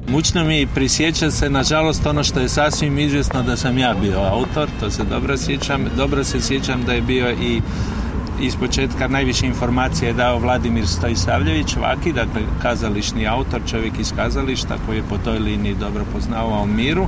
Mučno 0.07 0.43
mi 0.43 0.67
prisjeća 0.75 1.31
se, 1.31 1.49
nažalost, 1.49 2.05
ono 2.05 2.23
što 2.23 2.39
je 2.39 2.49
sasvim 2.49 2.99
izvjesno 2.99 3.43
da 3.43 3.57
sam 3.57 3.77
ja 3.77 3.95
bio 4.01 4.19
autor, 4.19 4.69
to 4.79 4.91
se 4.91 5.03
dobro 5.03 5.37
sjećam. 5.37 5.85
Dobro 5.97 6.23
se 6.23 6.41
sjećam 6.41 6.83
da 6.85 6.93
je 6.93 7.01
bio 7.01 7.31
i 7.31 7.61
iz 8.41 8.55
početka 8.55 9.07
najviše 9.07 9.45
informacije 9.45 10.07
je 10.07 10.13
dao 10.13 10.39
Vladimir 10.39 10.87
Stojsavljević, 10.87 11.75
Vaki, 11.75 12.13
dakle 12.13 12.41
kazališni 12.61 13.27
autor, 13.27 13.61
čovjek 13.69 13.99
iz 13.99 14.13
kazališta 14.15 14.75
koji 14.85 14.97
je 14.97 15.03
po 15.09 15.17
toj 15.17 15.39
liniji 15.39 15.75
dobro 15.79 16.05
poznavao 16.13 16.65
miru. 16.65 17.07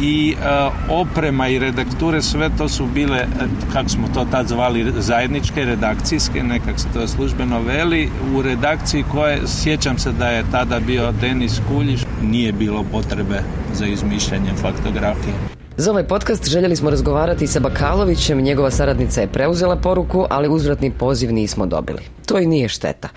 I 0.00 0.34
e, 0.34 0.70
oprema 0.88 1.48
i 1.48 1.58
redakture 1.58 2.22
sve 2.22 2.50
to 2.58 2.68
su 2.68 2.86
bile 2.86 3.18
e, 3.18 3.26
kako 3.72 3.88
smo 3.88 4.08
to 4.14 4.26
tad 4.30 4.48
zvali 4.48 4.92
zajedničke 4.98 5.64
redakcijske 5.64 6.42
nekak 6.42 6.80
se 6.80 6.86
to 6.94 7.08
službeno 7.08 7.60
veli 7.60 8.10
u 8.34 8.42
redakciji 8.42 9.04
koje 9.12 9.40
sjećam 9.46 9.98
se 9.98 10.12
da 10.12 10.28
je 10.28 10.44
tada 10.50 10.80
bio 10.80 11.12
Denis 11.20 11.60
Kuljiš 11.68 12.00
nije 12.22 12.52
bilo 12.52 12.84
potrebe 12.92 13.42
za 13.74 13.86
izmišljanjem 13.86 14.56
faktografije 14.56 15.61
za 15.76 15.90
ovaj 15.90 16.06
podcast 16.06 16.48
željeli 16.48 16.76
smo 16.76 16.90
razgovarati 16.90 17.46
sa 17.46 17.60
Bakalovićem, 17.60 18.40
njegova 18.40 18.70
saradnica 18.70 19.20
je 19.20 19.26
preuzela 19.26 19.76
poruku, 19.76 20.26
ali 20.30 20.48
uzvratni 20.48 20.92
poziv 20.98 21.32
nismo 21.32 21.66
dobili. 21.66 22.02
To 22.26 22.38
i 22.38 22.46
nije 22.46 22.68
šteta. 22.68 23.08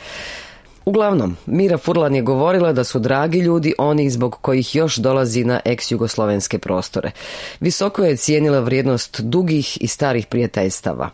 Uglavnom, 0.85 1.35
Mira 1.45 1.77
Furlan 1.77 2.15
je 2.15 2.21
govorila 2.21 2.73
da 2.73 2.83
su 2.83 2.99
dragi 2.99 3.39
ljudi 3.39 3.73
oni 3.77 4.09
zbog 4.09 4.37
kojih 4.41 4.75
još 4.75 4.95
dolazi 4.95 5.43
na 5.43 5.59
ex-jugoslovenske 5.65 6.57
prostore. 6.57 7.11
Visoko 7.59 8.03
je 8.03 8.15
cijenila 8.15 8.59
vrijednost 8.59 9.21
dugih 9.21 9.77
i 9.81 9.87
starih 9.87 10.27
prijateljstava. 10.27 11.09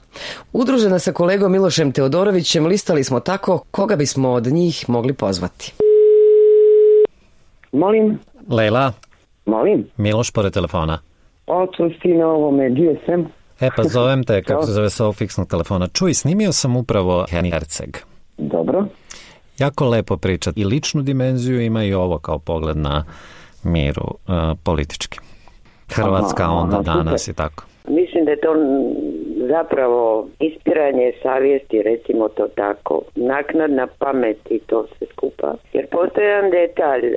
Udružena 0.53 0.99
sa 0.99 1.11
kolegom 1.11 1.51
Milošem 1.51 1.91
Teodorovićem 1.91 2.65
listali 2.65 3.03
smo 3.03 3.19
tako 3.19 3.63
koga 3.71 3.95
bismo 3.95 4.29
od 4.29 4.47
njih 4.47 4.89
mogli 4.89 5.13
pozvati. 5.13 5.73
Molim. 7.71 8.19
Lejla. 8.49 8.93
Molim. 9.45 9.87
Miloš 9.97 10.31
pored 10.31 10.53
telefona. 10.53 11.10
Oto 11.51 11.89
si 12.01 12.07
na 12.07 12.27
ovome, 12.27 12.69
gdje 12.69 12.99
sam? 13.05 13.25
E 13.59 13.69
pa 13.75 13.83
zovem 13.83 14.23
te, 14.23 14.43
kako 14.43 14.65
se 14.65 14.71
zove 14.71 14.89
sa 14.89 15.03
ovog 15.03 15.15
fiksnog 15.15 15.47
telefona. 15.47 15.87
Čuj, 15.87 16.13
snimio 16.13 16.51
sam 16.51 16.75
upravo 16.75 17.25
Herceg. 17.29 17.97
Dobro. 18.37 18.85
Jako 19.57 19.85
lepo 19.89 20.17
priča. 20.17 20.51
I 20.55 20.65
ličnu 20.65 21.01
dimenziju 21.01 21.61
ima 21.61 21.83
i 21.83 21.93
ovo 21.93 22.17
kao 22.17 22.39
pogled 22.39 22.77
na 22.77 23.03
miru 23.63 24.03
uh, 24.03 24.33
politički. 24.63 25.19
Hrvatska 25.89 26.43
aha, 26.43 26.53
onda 26.53 26.75
aha, 26.75 26.83
danas 26.83 27.21
super. 27.21 27.33
i 27.33 27.35
tako. 27.35 27.63
Mislim 27.87 28.25
da 28.25 28.31
je 28.31 28.39
to 28.41 28.53
zapravo 29.47 30.27
ispiranje 30.39 31.11
savjesti, 31.23 31.81
recimo 31.81 32.27
to 32.29 32.47
tako, 32.55 33.01
naknadna 33.15 33.87
pamet 33.99 34.37
i 34.49 34.59
to 34.59 34.87
sve 34.97 35.07
skupa. 35.07 35.53
Jer 35.73 35.87
postoji 35.87 36.27
jedan 36.27 36.51
detalj, 36.51 37.05
e, 37.05 37.15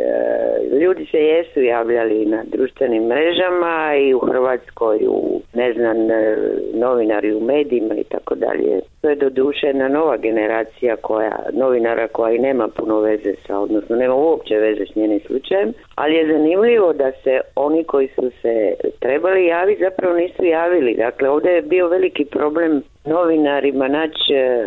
ljudi 0.80 1.06
se 1.10 1.18
jesu 1.18 1.62
javljali 1.62 2.26
na 2.26 2.42
društvenim 2.44 3.02
mrežama 3.02 3.94
i 3.96 4.14
u 4.14 4.18
Hrvatskoj, 4.18 4.98
u 5.08 5.40
ne 5.54 5.72
znam, 5.72 6.10
e, 6.10 6.36
novinari 6.74 7.34
u 7.34 7.40
medijima 7.40 7.94
i 7.94 8.04
tako 8.04 8.34
dalje. 8.34 8.80
To 9.00 9.08
je 9.08 9.16
doduše 9.16 9.66
jedna 9.66 9.88
nova 9.88 10.16
generacija 10.16 10.96
koja, 10.96 11.38
novinara 11.52 12.08
koja 12.08 12.34
i 12.34 12.38
nema 12.38 12.68
puno 12.68 13.00
veze 13.00 13.34
sa, 13.46 13.58
odnosno 13.58 13.96
nema 13.96 14.14
uopće 14.14 14.54
veze 14.56 14.86
s 14.92 14.96
njenim 14.96 15.20
slučajem, 15.26 15.72
ali 15.94 16.14
je 16.14 16.32
zanimljivo 16.32 16.92
da 16.92 17.12
se 17.12 17.40
oni 17.56 17.84
koji 17.84 18.08
su 18.08 18.30
se 18.42 18.74
trebali 19.00 19.46
javiti 19.46 19.84
zapravo 19.84 20.16
nisu 20.16 20.44
javili. 20.44 20.94
Dakle, 20.94 21.28
ovdje 21.28 21.50
je 21.50 21.62
bio 21.62 21.88
veliki 21.88 22.24
problem 22.24 22.82
novinarima 23.04 23.88
naći 23.88 24.34
e, 24.34 24.64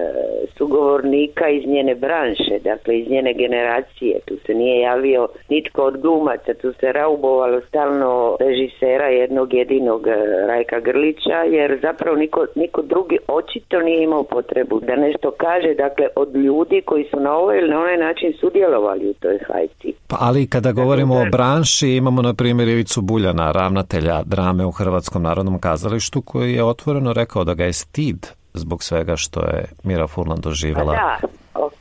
sugovornika 0.57 1.49
iz 1.49 1.67
njene 1.67 1.95
branše, 1.95 2.59
dakle 2.63 2.99
iz 2.99 3.09
njene 3.09 3.33
generacije. 3.33 4.19
Tu 4.25 4.37
se 4.45 4.53
nije 4.53 4.79
javio 4.81 5.27
nitko 5.49 5.83
od 5.83 5.97
glumaca, 6.01 6.53
tu 6.53 6.73
se 6.73 6.91
raubovalo 6.91 7.61
stalno 7.61 8.37
režisera 8.39 9.07
jednog 9.07 9.53
jedinog 9.53 10.07
e, 10.07 10.15
Rajka 10.47 10.79
Grlića, 10.79 11.43
jer 11.49 11.79
zapravo 11.81 12.17
niko, 12.17 12.45
niko 12.55 12.81
drugi 12.81 13.17
očito 13.27 13.79
nije 13.79 14.03
imao 14.03 14.23
potrebu 14.23 14.79
da 14.79 14.95
nešto 14.95 15.31
kaže, 15.31 15.73
dakle 15.73 16.07
od 16.15 16.35
ljudi 16.35 16.81
koji 16.81 17.03
su 17.03 17.19
na 17.19 17.37
ovaj 17.37 17.57
ili 17.57 17.69
na 17.69 17.79
onaj 17.79 17.97
način 17.97 18.33
sudjelovali 18.39 19.09
u 19.09 19.13
toj 19.13 19.39
hajci. 19.47 19.93
Pa 20.07 20.17
ali 20.19 20.47
kada 20.47 20.71
govorimo 20.71 21.15
o 21.15 21.25
branši, 21.31 21.89
imamo 21.89 22.21
na 22.21 22.33
primjer 22.33 22.67
Ivicu 22.67 23.01
Buljana, 23.01 23.51
ravnatelja 23.51 24.23
drame 24.23 24.65
u 24.65 24.71
Hrvatskom 24.71 25.23
narodnom 25.23 25.59
kazalištu, 25.59 26.21
koji 26.21 26.53
je 26.53 26.63
otvoreno 26.63 27.13
rekao 27.13 27.43
da 27.43 27.53
ga 27.53 27.65
je 27.65 27.73
stid 27.73 28.27
zbog 28.53 28.83
svega 28.83 29.15
što 29.15 29.39
je 29.39 29.65
Mira 29.83 30.07
Furlan 30.07 30.39
doživjela. 30.41 30.93
Pa 30.93 31.27
da, 31.27 31.27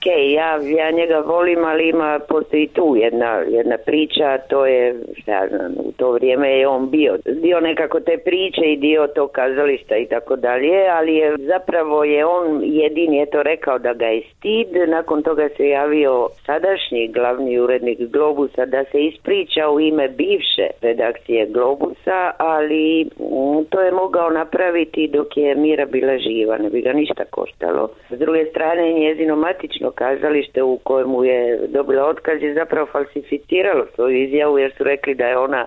ok, 0.07 0.13
ok, 0.13 0.33
ja, 0.33 0.59
ja 0.79 0.91
njega 0.91 1.19
volim, 1.19 1.65
ali 1.65 1.89
ima, 1.89 2.19
postoji 2.29 2.69
tu 2.69 2.97
jedna, 2.97 3.33
jedna 3.49 3.79
priča, 3.79 4.39
to 4.39 4.67
je, 4.67 4.95
ja 5.27 5.49
znam, 5.49 5.73
u 5.79 5.93
to 5.93 6.13
vrijeme 6.13 6.59
je 6.59 6.69
on 6.69 6.91
bio 6.91 7.17
dio 7.27 7.61
nekako 7.61 8.01
te 8.01 8.19
priče 8.25 8.73
i 8.73 8.77
dio 8.77 9.07
tog 9.07 9.31
kazališta 9.31 9.97
i 9.97 10.07
tako 10.07 10.37
dalje, 10.37 10.89
ali 10.89 11.15
je 11.15 11.37
zapravo 11.39 12.05
je 12.05 12.27
on 12.27 12.61
jedini 12.65 13.17
je 13.17 13.27
to 13.27 13.43
rekao 13.43 13.79
da 13.79 13.93
ga 13.93 14.07
je 14.07 14.23
stid, 14.37 14.69
nakon 14.89 15.23
toga 15.23 15.49
se 15.57 15.69
javio 15.69 16.29
sadašnji 16.47 17.09
glavni 17.09 17.59
urednik 17.59 17.99
Globusa 17.99 18.67
da 18.67 18.85
se 18.85 18.99
ispriča 19.05 19.71
u 19.71 19.81
ime 19.81 20.09
bivše 20.09 20.67
redakcije 20.83 21.47
Globusa, 21.47 22.33
ali 22.39 23.05
mm, 23.05 23.65
to 23.71 23.81
je 23.81 23.93
mogao 23.93 24.31
napraviti 24.31 25.09
dok 25.09 25.37
je 25.37 25.55
Mira 25.55 25.87
bila 25.87 26.19
živa, 26.19 26.59
ne 26.59 26.71
bi 26.71 26.81
ga 26.81 26.93
ništa 26.93 27.25
koštalo. 27.31 27.89
S 28.11 28.19
druge 28.19 28.45
strane, 28.51 28.93
njezino 28.93 29.37
matično 29.37 29.91
kazalište 29.97 30.63
u 30.63 30.79
kojemu 30.79 31.25
je 31.25 31.67
dobila 31.69 32.05
otkaz 32.05 32.43
je 32.43 32.55
zapravo 32.55 32.87
falsificiralo 32.87 33.87
svoju 33.95 34.23
izjavu 34.23 34.59
jer 34.59 34.73
su 34.77 34.85
rekli 34.85 35.15
da 35.15 35.27
je 35.27 35.39
ona 35.39 35.67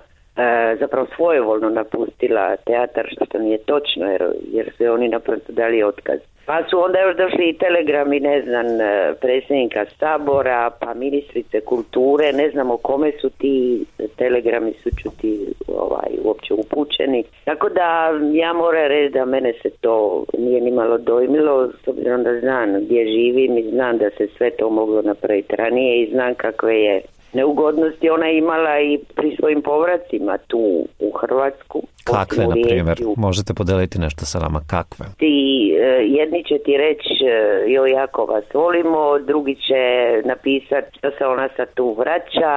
zapravo 0.79 1.07
svojevoljno 1.15 1.69
napustila 1.69 2.55
teatar, 2.55 3.07
što 3.11 3.39
nije 3.39 3.57
točno 3.57 4.11
jer, 4.11 4.23
jer 4.51 4.71
su 4.77 4.93
oni 4.93 5.07
naprosto 5.07 5.53
dali 5.53 5.83
otkaz. 5.83 6.19
Pa 6.49 6.63
su 6.69 6.83
onda 6.83 6.99
još 6.99 7.17
došli 7.17 7.49
i 7.49 7.57
telegrami, 7.57 8.19
ne 8.19 8.41
znam, 8.41 8.65
e, 8.81 9.13
predsjednika 9.21 9.85
Sabora, 9.99 10.69
pa 10.79 10.93
ministrice 10.93 11.61
kulture, 11.61 12.33
ne 12.33 12.49
znam 12.49 12.71
o 12.71 12.77
kome 12.77 13.11
su 13.21 13.29
ti 13.29 13.85
telegrami 14.15 14.73
su 14.73 14.89
čuti 15.03 15.53
ovaj, 15.67 16.09
uopće 16.23 16.53
upućeni. 16.53 17.23
Tako 17.45 17.69
da 17.69 18.11
ja 18.33 18.53
moram 18.53 18.87
reći 18.87 19.13
da 19.13 19.25
mene 19.25 19.53
se 19.61 19.69
to 19.81 20.25
nije 20.37 20.61
ni 20.61 20.71
malo 20.71 20.97
dojmilo, 20.97 21.71
s 21.83 21.87
obzirom 21.87 22.23
da 22.23 22.39
znam 22.39 22.73
gdje 22.81 23.05
živim 23.05 23.57
i 23.57 23.69
znam 23.69 23.97
da 23.97 24.09
se 24.09 24.27
sve 24.37 24.49
to 24.49 24.69
moglo 24.69 25.01
napraviti 25.01 25.55
ranije 25.55 26.01
i 26.01 26.11
znam 26.11 26.35
kakve 26.35 26.81
je 26.81 27.01
neugodnosti 27.33 28.09
ona 28.09 28.29
imala 28.29 28.79
i 28.79 28.99
pri 29.15 29.35
svojim 29.39 29.61
povracima 29.61 30.37
tu 30.47 30.85
u 30.99 31.11
Hrvatsku. 31.21 31.81
Kakve, 32.03 32.47
na 32.47 32.55
primjer? 32.63 32.97
Možete 33.17 33.53
podeliti 33.53 33.99
nešto 33.99 34.25
sa 34.25 34.39
nama, 34.39 34.59
kakve? 34.67 35.05
Ti, 35.17 35.35
e, 35.81 35.85
jedni 36.19 36.43
će 36.43 36.57
ti 36.65 36.77
reći 36.77 37.13
e, 37.25 37.71
joj 37.71 37.91
jako 37.91 38.25
vas 38.25 38.43
volimo, 38.53 39.19
drugi 39.19 39.55
će 39.55 39.81
napisati 40.25 40.97
što 40.97 41.11
se 41.17 41.25
ona 41.25 41.49
sad 41.55 41.73
tu 41.73 41.95
vraća, 41.99 42.53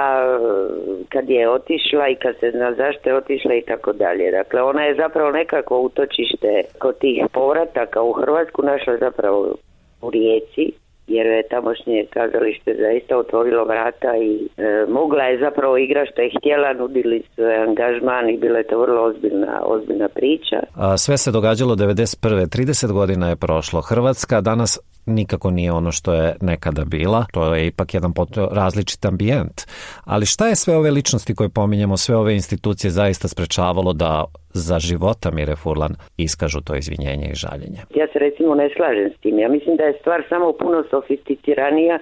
kad 1.08 1.30
je 1.30 1.50
otišla 1.50 2.08
i 2.08 2.14
kad 2.14 2.34
se 2.40 2.50
zna 2.50 2.74
zašto 2.74 3.08
je 3.08 3.16
otišla 3.16 3.54
i 3.54 3.62
tako 3.62 3.92
dalje. 3.92 4.30
Dakle, 4.30 4.62
ona 4.62 4.82
je 4.84 4.94
zapravo 4.94 5.30
nekako 5.30 5.80
utočište 5.80 6.62
kod 6.78 6.98
tih 6.98 7.24
povrataka 7.32 8.02
u 8.02 8.12
Hrvatsku 8.12 8.62
našla 8.62 8.96
zapravo 8.96 9.54
u 10.02 10.10
Rijeci 10.10 10.81
jer 11.16 11.26
je 11.26 11.48
tamošnje 11.54 12.06
kazalište 12.16 12.70
zaista 12.84 13.16
otvorilo 13.16 13.64
vrata 13.64 14.12
i 14.16 14.32
e, 14.56 14.86
mogla 14.88 15.24
je 15.24 15.38
zapravo 15.38 15.76
igrati 15.76 16.10
što 16.12 16.22
je 16.22 16.30
htjela, 16.38 16.72
nudili 16.72 17.22
su 17.34 17.42
angažman 17.68 18.30
i 18.30 18.36
bila 18.36 18.58
je 18.58 18.66
to 18.66 18.78
vrlo 18.80 19.02
ozbiljna, 19.02 19.60
ozbiljna 19.64 20.08
priča. 20.08 20.58
A 20.76 20.96
sve 20.96 21.16
se 21.18 21.30
događalo 21.30 21.74
91. 21.74 22.46
30 22.56 22.92
godina 22.92 23.28
je 23.28 23.36
prošlo. 23.36 23.80
Hrvatska 23.80 24.40
danas 24.40 24.78
nikako 25.06 25.50
nije 25.50 25.72
ono 25.72 25.92
što 25.92 26.14
je 26.14 26.36
nekada 26.40 26.84
bila. 26.84 27.24
To 27.32 27.54
je 27.54 27.66
ipak 27.66 27.94
jedan 27.94 28.12
različit 28.50 29.04
ambijent. 29.04 29.62
Ali 30.04 30.26
šta 30.26 30.48
je 30.48 30.56
sve 30.56 30.76
ove 30.76 30.90
ličnosti 30.90 31.34
koje 31.34 31.48
pominjemo, 31.48 31.96
sve 31.96 32.16
ove 32.16 32.34
institucije 32.34 32.90
zaista 32.90 33.28
sprečavalo 33.28 33.92
da 33.92 34.24
za 34.54 34.78
života 34.78 35.30
Mire 35.30 35.56
Furlan 35.56 35.94
iskažu 36.16 36.60
to 36.60 36.76
izvinjenje 36.76 37.28
i 37.32 37.34
žaljenje? 37.34 37.80
Ja 37.94 38.06
se 38.12 38.18
recimo 38.18 38.54
ne 38.54 38.70
slažem 38.76 39.10
s 39.16 39.20
tim. 39.20 39.38
Ja 39.38 39.48
mislim 39.48 39.76
da 39.76 39.82
je 39.82 39.98
stvar 40.00 40.22
samo 40.28 40.52
puno 40.52 40.84
sofisticiranija 40.90 41.98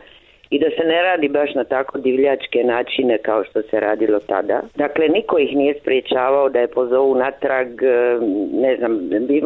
i 0.50 0.59
da 0.59 0.66
se 0.71 0.85
ne 0.85 1.02
radi 1.02 1.28
baš 1.28 1.54
na 1.54 1.64
tako 1.64 1.99
divljačke 1.99 2.64
načine 2.64 3.19
kao 3.19 3.45
što 3.45 3.62
se 3.62 3.80
radilo 3.80 4.21
tada. 4.21 4.61
Dakle, 4.75 5.09
niko 5.09 5.38
ih 5.38 5.57
nije 5.57 5.75
spriječavao 5.80 6.49
da 6.49 6.59
je 6.61 6.66
pozovu 6.66 7.14
natrag, 7.14 7.83
e, 7.83 8.19
ne 8.52 8.76
znam, 8.76 8.92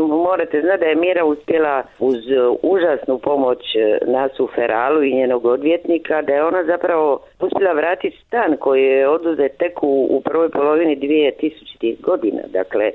morate 0.08 0.60
znati 0.60 0.80
da 0.80 0.86
je 0.86 0.94
Mira 0.94 1.24
uspjela 1.24 1.82
uz 1.98 2.16
užasnu 2.62 3.18
pomoć 3.18 3.58
e, 3.76 3.98
nas 4.06 4.40
u 4.40 4.48
Feralu 4.54 5.02
i 5.02 5.14
njenog 5.14 5.44
odvjetnika, 5.44 6.22
da 6.22 6.32
je 6.32 6.44
ona 6.44 6.64
zapravo 6.64 7.20
uspjela 7.40 7.72
vratiti 7.72 8.18
stan 8.26 8.56
koji 8.56 8.84
je 8.84 9.08
oduzet 9.08 9.52
tek 9.58 9.82
u, 9.82 10.06
u 10.10 10.20
prvoj 10.20 10.48
polovini 10.50 10.96
2000. 10.96 12.00
godina. 12.00 12.42
Dakle, 12.46 12.84
e, 12.84 12.92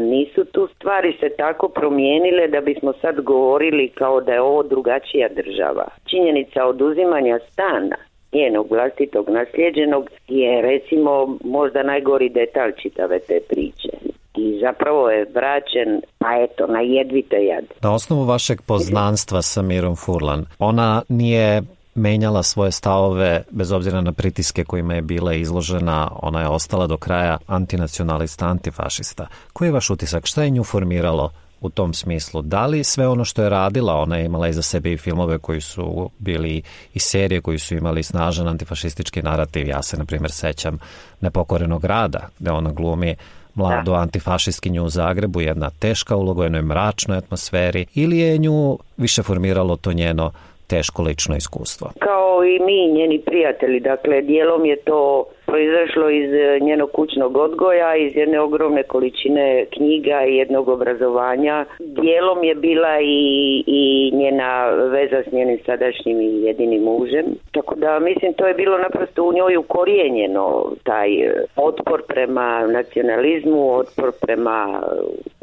nisu 0.00 0.44
tu 0.44 0.68
stvari 0.74 1.16
se 1.20 1.28
tako 1.36 1.68
promijenile 1.68 2.48
da 2.48 2.60
bismo 2.60 2.92
sad 2.92 3.20
govorili 3.20 3.88
kao 3.88 4.20
da 4.20 4.32
je 4.32 4.40
ovo 4.40 4.62
drugačija 4.62 5.28
država. 5.28 5.86
Činjenica 6.10 6.66
oduzimanja 6.66 7.39
stana 7.52 7.96
njenog 8.32 8.66
vlastitog 8.70 9.28
nasljeđenog 9.28 10.10
je 10.28 10.62
recimo 10.62 11.38
možda 11.44 11.82
najgori 11.82 12.28
detalj 12.28 12.72
čitave 12.82 13.18
te 13.18 13.40
priče 13.48 13.88
i 14.36 14.60
zapravo 14.60 15.10
je 15.10 15.26
vraćen, 15.34 16.00
pa 16.18 16.26
eto, 16.44 16.66
na 16.66 16.80
jedvite 16.80 17.36
jad. 17.36 17.64
Na 17.82 17.94
osnovu 17.94 18.24
vašeg 18.24 18.62
poznanstva 18.62 19.42
sa 19.42 19.62
Mirom 19.62 19.96
Furlan, 19.96 20.46
ona 20.58 21.02
nije 21.08 21.62
menjala 21.94 22.42
svoje 22.42 22.72
stavove 22.72 23.42
bez 23.50 23.72
obzira 23.72 24.00
na 24.00 24.12
pritiske 24.12 24.64
kojima 24.64 24.94
je 24.94 25.02
bila 25.02 25.34
izložena, 25.34 26.10
ona 26.22 26.40
je 26.40 26.48
ostala 26.48 26.86
do 26.86 26.96
kraja 26.96 27.38
antinacionalista, 27.46 28.46
antifašista. 28.46 29.26
Koji 29.52 29.68
je 29.68 29.72
vaš 29.72 29.90
utisak? 29.90 30.26
Šta 30.26 30.42
je 30.42 30.50
nju 30.50 30.64
formiralo 30.64 31.30
u 31.60 31.70
tom 31.70 31.94
smislu? 31.94 32.42
Da 32.42 32.66
li 32.66 32.84
sve 32.84 33.08
ono 33.08 33.24
što 33.24 33.42
je 33.42 33.48
radila, 33.48 33.94
ona 33.94 34.16
je 34.16 34.24
imala 34.24 34.48
iza 34.48 34.62
sebe 34.62 34.92
i 34.92 34.96
filmove 34.96 35.38
koji 35.38 35.60
su 35.60 36.10
bili 36.18 36.62
i 36.94 36.98
serije 36.98 37.40
koji 37.40 37.58
su 37.58 37.74
imali 37.74 38.02
snažan 38.02 38.48
antifašistički 38.48 39.22
narativ. 39.22 39.68
Ja 39.68 39.82
se, 39.82 39.96
na 39.96 40.04
primjer, 40.04 40.30
sećam 40.30 40.78
Nepokorenog 41.20 41.84
rada, 41.84 42.28
gde 42.38 42.50
ona 42.50 42.72
glumi 42.72 43.16
mladu 43.54 43.92
antifašistkinju 43.92 44.84
u 44.84 44.88
Zagrebu, 44.88 45.40
jedna 45.40 45.70
teška 45.70 46.16
uloga 46.16 46.40
u 46.40 46.44
jednoj 46.44 46.62
mračnoj 46.62 47.18
atmosferi, 47.18 47.86
ili 47.94 48.18
je 48.18 48.38
nju 48.38 48.78
više 48.96 49.22
formiralo 49.22 49.76
to 49.76 49.92
njeno 49.92 50.32
teško 50.70 51.02
lično 51.02 51.36
iskustvo? 51.36 51.86
Kao 51.98 52.44
i 52.44 52.58
mi, 52.58 52.92
njeni 52.92 53.18
prijatelji, 53.18 53.80
dakle, 53.80 54.22
dijelom 54.22 54.64
je 54.64 54.76
to 54.76 55.24
proizašlo 55.50 56.10
iz 56.10 56.32
e, 56.32 56.58
njenog 56.60 56.90
kućnog 56.92 57.36
odgoja, 57.36 57.96
iz 57.96 58.16
jedne 58.16 58.40
ogromne 58.40 58.82
količine 58.82 59.66
knjiga 59.74 60.24
i 60.24 60.36
jednog 60.36 60.68
obrazovanja. 60.68 61.64
Dijelom 61.78 62.44
je 62.44 62.54
bila 62.54 63.00
i, 63.00 63.64
i 63.66 64.10
njena 64.14 64.66
veza 64.70 65.22
s 65.28 65.32
njenim 65.32 65.58
sadašnjim 65.66 66.20
i 66.20 66.42
jedinim 66.42 66.82
mužem. 66.82 67.26
Tako 67.52 67.74
da 67.74 67.98
mislim 67.98 68.32
to 68.32 68.46
je 68.46 68.54
bilo 68.54 68.78
naprosto 68.78 69.24
u 69.24 69.32
njoj 69.32 69.56
ukorijenjeno 69.56 70.72
taj 70.82 71.10
e, 71.12 71.44
otpor 71.56 72.02
prema 72.08 72.66
nacionalizmu, 72.66 73.76
otpor 73.76 74.12
prema 74.20 74.82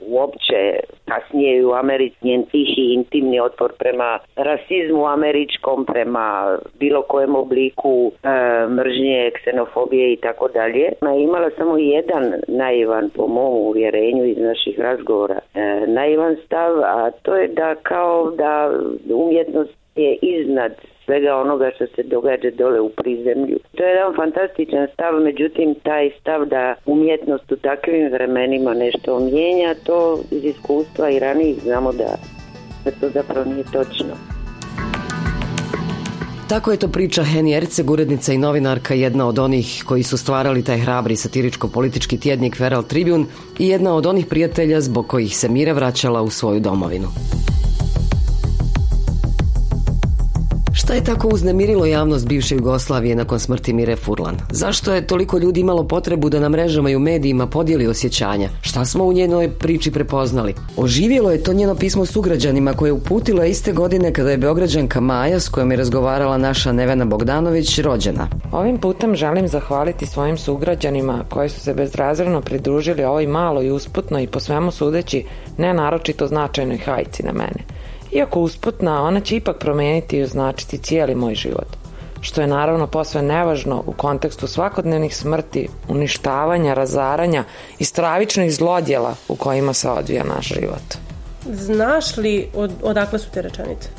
uopće 0.08 0.80
kasnije 1.06 1.66
u 1.66 1.72
Americi 1.74 2.18
njen 2.22 2.44
tihi 2.46 2.94
intimni 2.94 3.40
otpor 3.40 3.72
prema 3.80 4.20
rasizmu 4.36 5.06
američkom, 5.06 5.86
prema 5.86 6.58
bilo 6.80 7.02
kojem 7.02 7.36
obliku 7.36 8.12
e, 8.24 8.30
mržnje, 8.68 9.32
ksenofobije 9.36 10.14
i 10.14 10.16
tako 10.16 10.48
dalje. 10.48 10.92
Ona 11.02 11.16
imala 11.16 11.50
samo 11.58 11.78
jedan 11.78 12.34
naivan 12.48 13.10
po 13.16 13.28
mom 13.28 13.54
uvjerenju 13.54 14.26
iz 14.26 14.38
naših 14.38 14.80
razgovora 14.80 15.40
e, 15.54 15.86
naivan 15.88 16.36
stav, 16.46 16.80
a 16.80 17.12
to 17.12 17.36
je 17.36 17.48
da 17.48 17.76
kao 17.76 18.32
da 18.32 18.72
umjetnost 19.14 19.78
je 19.96 20.18
iznad 20.22 20.72
svega 21.08 21.36
onoga 21.36 21.72
što 21.76 21.86
se 21.96 22.04
događa 22.04 22.50
dole 22.58 22.80
u 22.80 22.90
prizemlju. 22.90 23.58
To 23.76 23.84
je 23.84 23.90
jedan 23.90 24.14
fantastičan 24.16 24.88
stav, 24.94 25.14
međutim 25.30 25.76
taj 25.84 26.12
stav 26.20 26.46
da 26.46 26.76
umjetnost 26.86 27.52
u 27.52 27.56
takvim 27.56 28.12
vremenima 28.12 28.74
nešto 28.74 29.20
mijenja, 29.20 29.76
to 29.86 30.20
iz 30.32 30.44
iskustva 30.46 31.10
i 31.10 31.20
ranijih 31.20 31.58
znamo 31.64 31.92
da, 31.92 32.12
to 33.00 33.10
zapravo 33.10 33.46
nije 33.52 33.64
točno. 33.64 34.14
Tako 36.50 36.72
je 36.72 36.78
to 36.78 36.88
priča 36.88 37.24
Heni 37.24 37.54
Erceg, 37.54 37.92
urednica 37.92 38.34
i 38.34 38.38
novinarka, 38.38 38.94
jedna 38.94 39.28
od 39.28 39.40
onih 39.40 39.84
koji 39.88 40.04
su 40.04 40.18
stvarali 40.18 40.64
taj 40.64 40.78
hrabri 40.78 41.16
satiričko-politički 41.16 42.20
tjednik 42.20 42.58
Feral 42.58 42.84
Tribune 42.84 43.26
i 43.60 43.68
jedna 43.68 43.96
od 43.96 44.06
onih 44.06 44.26
prijatelja 44.26 44.82
zbog 44.82 45.08
kojih 45.08 45.38
se 45.38 45.50
Mira 45.50 45.74
vraćala 45.74 46.22
u 46.22 46.30
svoju 46.30 46.60
domovinu. 46.60 47.08
Šta 50.88 50.94
je 50.94 51.04
tako 51.04 51.28
uznemirilo 51.28 51.86
javnost 51.86 52.28
bivše 52.28 52.56
Jugoslavije 52.56 53.16
nakon 53.16 53.40
smrti 53.40 53.74
Mire 53.74 53.96
Furlan? 53.96 54.38
Zašto 54.52 54.94
je 54.94 55.08
toliko 55.08 55.38
ljudi 55.38 55.60
imalo 55.60 55.88
potrebu 55.88 56.30
da 56.30 56.40
na 56.40 56.50
mrežama 56.50 56.90
i 56.90 56.96
u 56.96 57.00
medijima 57.00 57.48
podijeli 57.48 57.88
osjećanja? 57.88 58.50
Šta 58.62 58.86
smo 58.86 59.04
u 59.04 59.14
njenoj 59.14 59.50
priči 59.50 59.92
prepoznali? 59.92 60.54
Oživjelo 60.78 61.32
je 61.32 61.44
to 61.44 61.54
njeno 61.54 61.76
pismo 61.76 62.06
sugrađanima 62.06 62.74
koje 62.74 62.90
je 62.90 62.94
uputila 62.94 63.46
iste 63.46 63.74
godine 63.74 64.14
kada 64.14 64.32
je 64.32 64.38
Beograđanka 64.38 65.00
Maja 65.00 65.40
s 65.40 65.50
kojom 65.50 65.72
je 65.72 65.78
razgovarala 65.78 66.38
naša 66.38 66.72
Nevena 66.72 67.06
Bogdanović 67.06 67.80
rođena. 67.80 68.28
Ovim 68.52 68.78
putem 68.78 69.16
želim 69.16 69.48
zahvaliti 69.48 70.06
svojim 70.06 70.38
sugrađanima 70.38 71.24
koji 71.30 71.50
su 71.50 71.60
se 71.60 71.74
bezrazredno 71.74 72.42
pridružili 72.42 73.04
ovoj 73.04 73.28
malo 73.28 73.62
i 73.62 73.72
usputno 73.72 74.20
i 74.20 74.28
po 74.28 74.40
svemu 74.40 74.72
sudeći 74.72 75.26
ne 75.58 75.74
naročito 75.74 76.28
značajnoj 76.28 76.78
hajci 76.78 77.24
na 77.24 77.32
mene. 77.32 77.77
Iako 78.12 78.40
usputna, 78.40 79.04
ona 79.04 79.20
će 79.20 79.36
ipak 79.36 79.58
promeniti 79.58 80.18
i 80.18 80.24
označiti 80.24 80.78
cijeli 80.78 81.16
moj 81.16 81.36
život. 81.36 81.68
Što 82.22 82.42
je 82.42 82.48
naravno 82.48 82.88
posve 82.88 83.22
nevažno 83.22 83.84
u 83.86 83.92
kontekstu 83.92 84.48
svakodnevnih 84.48 85.18
smrti, 85.18 85.68
uništavanja, 85.88 86.74
razaranja 86.74 87.44
i 87.80 87.86
stravičnih 87.86 88.56
zlodjela 88.56 89.16
u 89.28 89.36
kojima 89.36 89.74
se 89.74 89.90
odvija 89.90 90.24
naš 90.24 90.48
život. 90.48 90.96
Znaš 91.46 92.18
li 92.18 92.50
od, 92.56 92.72
odakle 92.84 93.20
su 93.20 93.30
te 93.32 93.42
rečenice? 93.42 93.90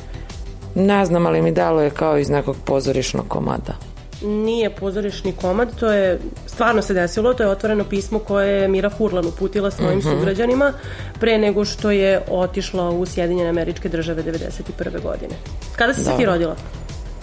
Ne 0.74 1.04
znam, 1.04 1.26
ali 1.26 1.42
mi 1.42 1.52
deluje 1.52 1.90
kao 1.90 2.18
iz 2.18 2.30
nekog 2.30 2.56
pozorišnog 2.64 3.28
komada. 3.28 3.87
Nije 4.22 4.70
pozorišni 4.70 5.32
komad, 5.32 5.76
to 5.80 5.92
je 5.92 6.18
stvarno 6.46 6.82
se 6.82 6.94
desilo, 6.94 7.34
to 7.34 7.42
je 7.42 7.48
otvoreno 7.48 7.84
pismo 7.84 8.18
koje 8.18 8.62
je 8.62 8.68
Mira 8.68 8.90
Furlan 8.90 9.26
uputila 9.26 9.70
svojim 9.70 9.98
Mhm. 9.98 10.08
sugrađanima 10.10 10.72
pre 11.20 11.38
nego 11.38 11.64
što 11.64 11.90
je 11.90 12.20
otišla 12.30 12.90
u 12.90 13.06
Sjedinjene 13.06 13.48
američke 13.48 13.88
države 13.88 14.22
91. 14.22 15.02
godine. 15.02 15.34
Kada 15.76 15.94
si 15.94 16.04
se 16.04 16.10
ti 16.16 16.26
rodila? 16.26 16.56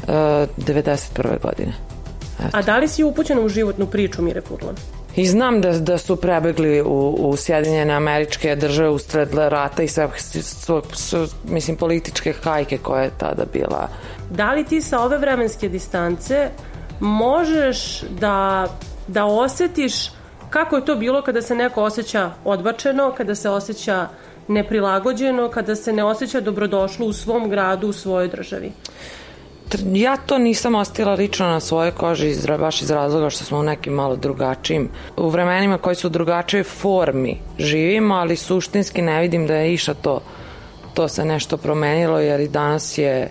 E, 0.08 0.12
91. 0.58 1.40
godine. 1.42 1.74
A 2.52 2.62
da 2.62 2.78
li 2.78 2.88
si 2.88 3.04
upućena 3.04 3.42
u 3.42 3.50
životnu 3.50 3.86
priču 3.86 4.22
Mire 4.22 4.42
Furlan? 4.42 4.76
I 5.16 5.28
znam 5.28 5.62
da, 5.62 5.72
da 5.72 5.98
su 5.98 6.16
prebegli 6.16 6.82
u, 6.82 7.16
u 7.20 7.36
Sjedinjene 7.38 7.94
američke 7.94 8.56
države 8.56 8.90
usred 8.90 9.34
rata 9.34 9.84
i 9.84 9.88
sve, 9.88 10.10
sve, 10.94 11.20
mislim, 11.46 11.78
političke 11.78 12.34
hajke 12.44 12.78
koja 12.78 13.04
je 13.04 13.12
tada 13.18 13.44
bila. 13.54 13.88
Da 14.32 14.54
li 14.54 14.64
ti 14.66 14.82
sa 14.82 15.00
ove 15.00 15.18
vremenske 15.18 15.70
distance 15.70 16.50
možeš 17.00 18.02
da, 18.20 18.68
da 19.08 19.26
osjetiš 19.26 19.94
kako 20.50 20.76
je 20.76 20.86
to 20.86 20.96
bilo 20.96 21.22
kada 21.22 21.42
se 21.42 21.56
neko 21.56 21.84
osjeća 21.84 22.32
odbačeno, 22.46 23.14
kada 23.18 23.36
se 23.36 23.50
osjeća 23.50 24.08
neprilagođeno, 24.48 25.50
kada 25.50 25.76
se 25.76 25.94
ne 25.94 26.04
osjeća 26.04 26.42
dobrodošlo 26.42 27.06
u 27.06 27.14
svom 27.14 27.50
gradu, 27.50 27.88
u 27.88 27.94
svojoj 27.94 28.28
državi? 28.28 28.72
Ja 29.94 30.18
to 30.18 30.38
nisam 30.38 30.76
ostila 30.76 31.14
lično 31.14 31.48
na 31.48 31.60
svojoj 31.60 31.92
koži 31.92 32.28
iz, 32.28 32.46
baš 32.60 32.82
iz 32.82 32.92
razloga 32.92 33.30
što 33.30 33.44
smo 33.44 33.60
u 33.60 33.64
nekim 33.64 33.94
malo 33.94 34.16
drugačijim 34.16 34.90
u 35.18 35.30
vremenima 35.30 35.78
koji 35.78 35.96
su 35.96 36.08
u 36.08 36.10
drugačijoj 36.10 36.64
formi 36.64 37.38
živimo, 37.60 38.16
ali 38.16 38.36
suštinski 38.36 39.02
ne 39.02 39.22
vidim 39.22 39.48
da 39.48 39.56
je 39.56 39.74
iša 39.74 39.94
to 39.94 40.22
to 40.96 41.08
se 41.08 41.26
nešto 41.26 41.58
promenilo 41.58 42.20
jer 42.20 42.40
i 42.40 42.48
danas 42.48 42.98
je 42.98 43.30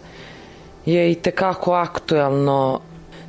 je 0.87 1.13
i 1.13 1.15
tekako 1.15 1.73
aktuelno 1.73 2.81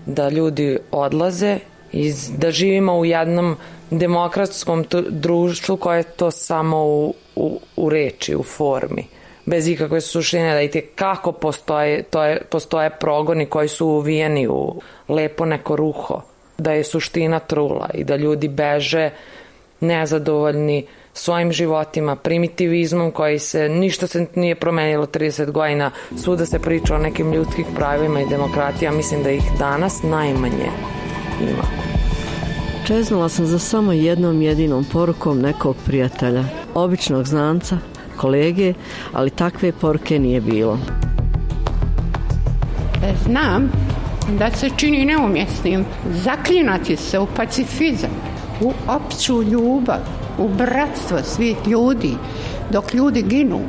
da 0.05 0.29
ljudi 0.29 0.77
odlaze 0.91 1.59
i 1.91 2.13
da 2.37 2.51
živimo 2.51 2.97
u 2.97 3.05
jednom 3.05 3.57
demokratskom 3.91 4.85
društvu 5.09 5.77
koje 5.77 5.97
je 5.97 6.03
to 6.03 6.31
samo 6.31 6.85
u, 6.85 7.13
u, 7.35 7.59
u 7.75 7.89
reči, 7.89 8.35
u 8.35 8.43
formi 8.43 9.07
bez 9.45 9.67
ikakve 9.67 10.01
suštine 10.01 10.53
da 10.53 10.61
i 10.61 10.81
kako 10.95 11.31
postoje, 11.31 12.03
to 12.03 12.23
je, 12.23 12.41
postoje 12.49 12.89
progoni 12.89 13.45
koji 13.45 13.67
su 13.67 13.87
uvijeni 13.87 14.47
u 14.47 14.81
lepo 15.07 15.45
neko 15.45 15.75
ruho 15.75 16.21
da 16.57 16.71
je 16.71 16.83
suština 16.83 17.39
trula 17.39 17.89
i 17.93 18.03
da 18.03 18.15
ljudi 18.15 18.47
beže 18.47 19.09
nezadovoljni 19.79 20.85
svojim 21.17 21.51
životima, 21.51 22.15
primitivizmom 22.15 23.11
koji 23.11 23.39
se, 23.39 23.69
ništa 23.69 24.07
se 24.07 24.27
nije 24.35 24.55
promenilo 24.55 25.05
30 25.05 25.51
godina, 25.51 25.91
svuda 26.17 26.45
se 26.45 26.59
priča 26.59 26.95
o 26.95 26.97
nekim 26.97 27.33
ljudskim 27.33 27.65
pravima 27.75 28.21
i 28.21 28.29
demokratija, 28.29 28.91
mislim 28.91 29.23
da 29.23 29.31
ih 29.31 29.43
danas 29.59 30.03
najmanje 30.03 30.69
ima. 31.41 31.63
Čeznula 32.87 33.29
sam 33.29 33.45
za 33.45 33.59
samo 33.59 33.91
jednom 33.91 34.41
jedinom 34.41 34.85
porukom 34.93 35.39
nekog 35.39 35.75
prijatelja, 35.85 36.43
običnog 36.73 37.27
znanca, 37.27 37.77
kolege, 38.17 38.73
ali 39.13 39.29
takve 39.29 39.71
poruke 39.71 40.19
nije 40.19 40.41
bilo. 40.41 40.79
E, 43.03 43.13
Znam 43.25 43.71
da 44.39 44.51
se 44.51 44.69
čini 44.77 45.05
neumjesnim 45.05 45.85
zaklinati 46.23 46.95
se 46.95 47.19
u 47.19 47.27
pacifizam, 47.35 48.11
u 48.61 48.73
opću 48.87 49.43
ljubav, 49.43 50.24
u 50.37 50.47
bratstvo 50.47 51.17
svih 51.23 51.57
ljudi, 51.67 52.15
dok 52.71 52.93
ljudi 52.93 53.21
ginu. 53.21 53.59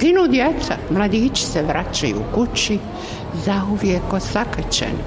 Ginu 0.00 0.26
djeca, 0.28 0.74
mladići 0.90 1.46
se 1.46 1.62
vraćaju 1.62 2.22
kući, 2.34 2.78
zauvijek 3.44 4.12
osakaćeni. 4.12 5.02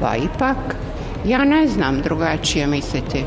Pa 0.00 0.16
ipak, 0.16 0.76
ja 1.24 1.44
ne 1.44 1.68
znam 1.68 2.00
drugačije 2.02 2.66
misliti. 2.66 3.24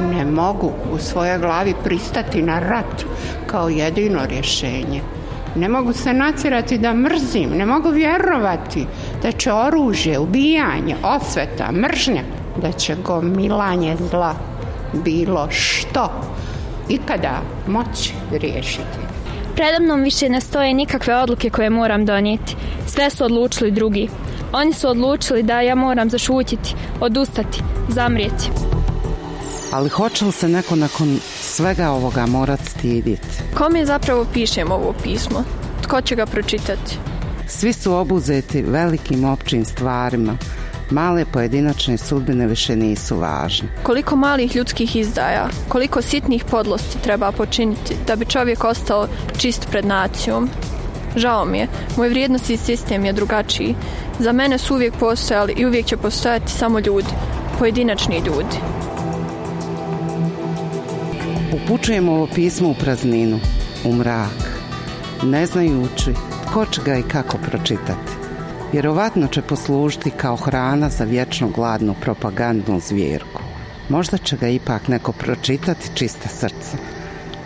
Ne 0.00 0.24
mogu 0.24 0.72
u 0.92 0.98
svojoj 0.98 1.38
glavi 1.38 1.74
pristati 1.84 2.42
na 2.42 2.58
rat 2.58 3.04
kao 3.46 3.68
jedino 3.68 4.26
rješenje. 4.26 5.00
Ne 5.56 5.68
mogu 5.68 5.92
se 5.92 6.12
nacirati 6.12 6.78
da 6.78 6.94
mrzim, 6.94 7.50
ne 7.50 7.66
mogu 7.66 7.90
vjerovati 7.90 8.86
da 9.22 9.32
će 9.32 9.52
oružje, 9.52 10.18
ubijanje, 10.18 10.96
osveta, 11.02 11.72
mržnja, 11.72 12.22
da 12.62 12.72
će 12.72 12.96
gomilanje 13.04 13.96
zla 14.10 14.34
bilo 14.92 15.48
što 15.50 16.10
ikada 16.88 17.42
moći 17.66 18.12
riješiti. 18.32 18.98
Predamnom 19.54 20.02
više 20.02 20.28
ne 20.28 20.40
stoje 20.40 20.74
nikakve 20.74 21.16
odluke 21.16 21.50
koje 21.50 21.70
moram 21.70 22.06
donijeti. 22.06 22.56
Sve 22.86 23.10
su 23.10 23.24
odlučili 23.24 23.70
drugi. 23.70 24.08
Oni 24.52 24.72
su 24.72 24.88
odlučili 24.88 25.42
da 25.42 25.60
ja 25.60 25.74
moram 25.74 26.10
zašutiti, 26.10 26.74
odustati, 27.00 27.62
zamrijeti. 27.88 28.50
Ali 29.72 29.88
hoće 29.88 30.24
li 30.24 30.32
se 30.32 30.48
neko 30.48 30.76
nakon 30.76 31.18
svega 31.40 31.90
ovoga 31.90 32.26
morat 32.26 32.60
stiditi? 32.60 33.28
Kome 33.54 33.86
zapravo 33.86 34.26
pišem 34.32 34.72
ovo 34.72 34.94
pismo? 35.02 35.44
Tko 35.82 36.00
će 36.00 36.16
ga 36.16 36.26
pročitati? 36.26 36.96
Svi 37.48 37.72
su 37.72 37.94
obuzeti 37.94 38.62
velikim 38.62 39.24
općim 39.24 39.64
stvarima. 39.64 40.36
Male 40.90 41.24
pojedinačne 41.24 41.98
sudbine 41.98 42.46
više 42.46 42.76
nisu 42.76 43.16
važne. 43.16 43.68
Koliko 43.82 44.16
malih 44.16 44.56
ljudskih 44.56 44.96
izdaja, 44.96 45.48
koliko 45.68 46.02
sitnih 46.02 46.44
podlosti 46.44 47.02
treba 47.02 47.32
počiniti 47.32 47.96
da 48.06 48.16
bi 48.16 48.24
čovjek 48.24 48.64
ostao 48.64 49.06
čist 49.38 49.68
pred 49.70 49.84
nacijom. 49.84 50.48
Žao 51.16 51.44
mi 51.44 51.58
je, 51.58 51.68
moj 51.96 52.08
vrijednosti 52.08 52.56
sistem 52.56 53.04
je 53.04 53.12
drugačiji. 53.12 53.74
Za 54.18 54.32
mene 54.32 54.58
su 54.58 54.74
uvijek 54.74 54.94
postojali 54.94 55.52
i 55.52 55.66
uvijek 55.66 55.86
će 55.86 55.96
postojati 55.96 56.52
samo 56.52 56.78
ljudi, 56.78 57.10
pojedinačni 57.58 58.16
ljudi. 58.16 58.56
Upućujemo 61.52 62.12
ovo 62.12 62.28
pismo 62.34 62.68
u 62.68 62.74
prazninu, 62.74 63.40
u 63.84 63.92
mrak, 63.92 64.60
ne 65.22 65.46
znajući 65.46 66.14
tko 66.46 66.66
će 66.66 66.80
ga 66.84 66.96
i 66.96 67.02
kako 67.02 67.38
pročitati. 67.38 68.19
Vjerovatno 68.72 69.26
će 69.26 69.42
poslužiti 69.42 70.10
kao 70.10 70.36
hrana 70.36 70.88
za 70.88 71.04
vječno 71.04 71.48
gladnu 71.48 71.94
propagandnu 72.00 72.80
zvjerku. 72.80 73.42
Možda 73.88 74.18
će 74.18 74.36
ga 74.36 74.48
ipak 74.48 74.88
neko 74.88 75.12
pročitati 75.12 75.90
čista 75.94 76.28
srca. 76.28 76.76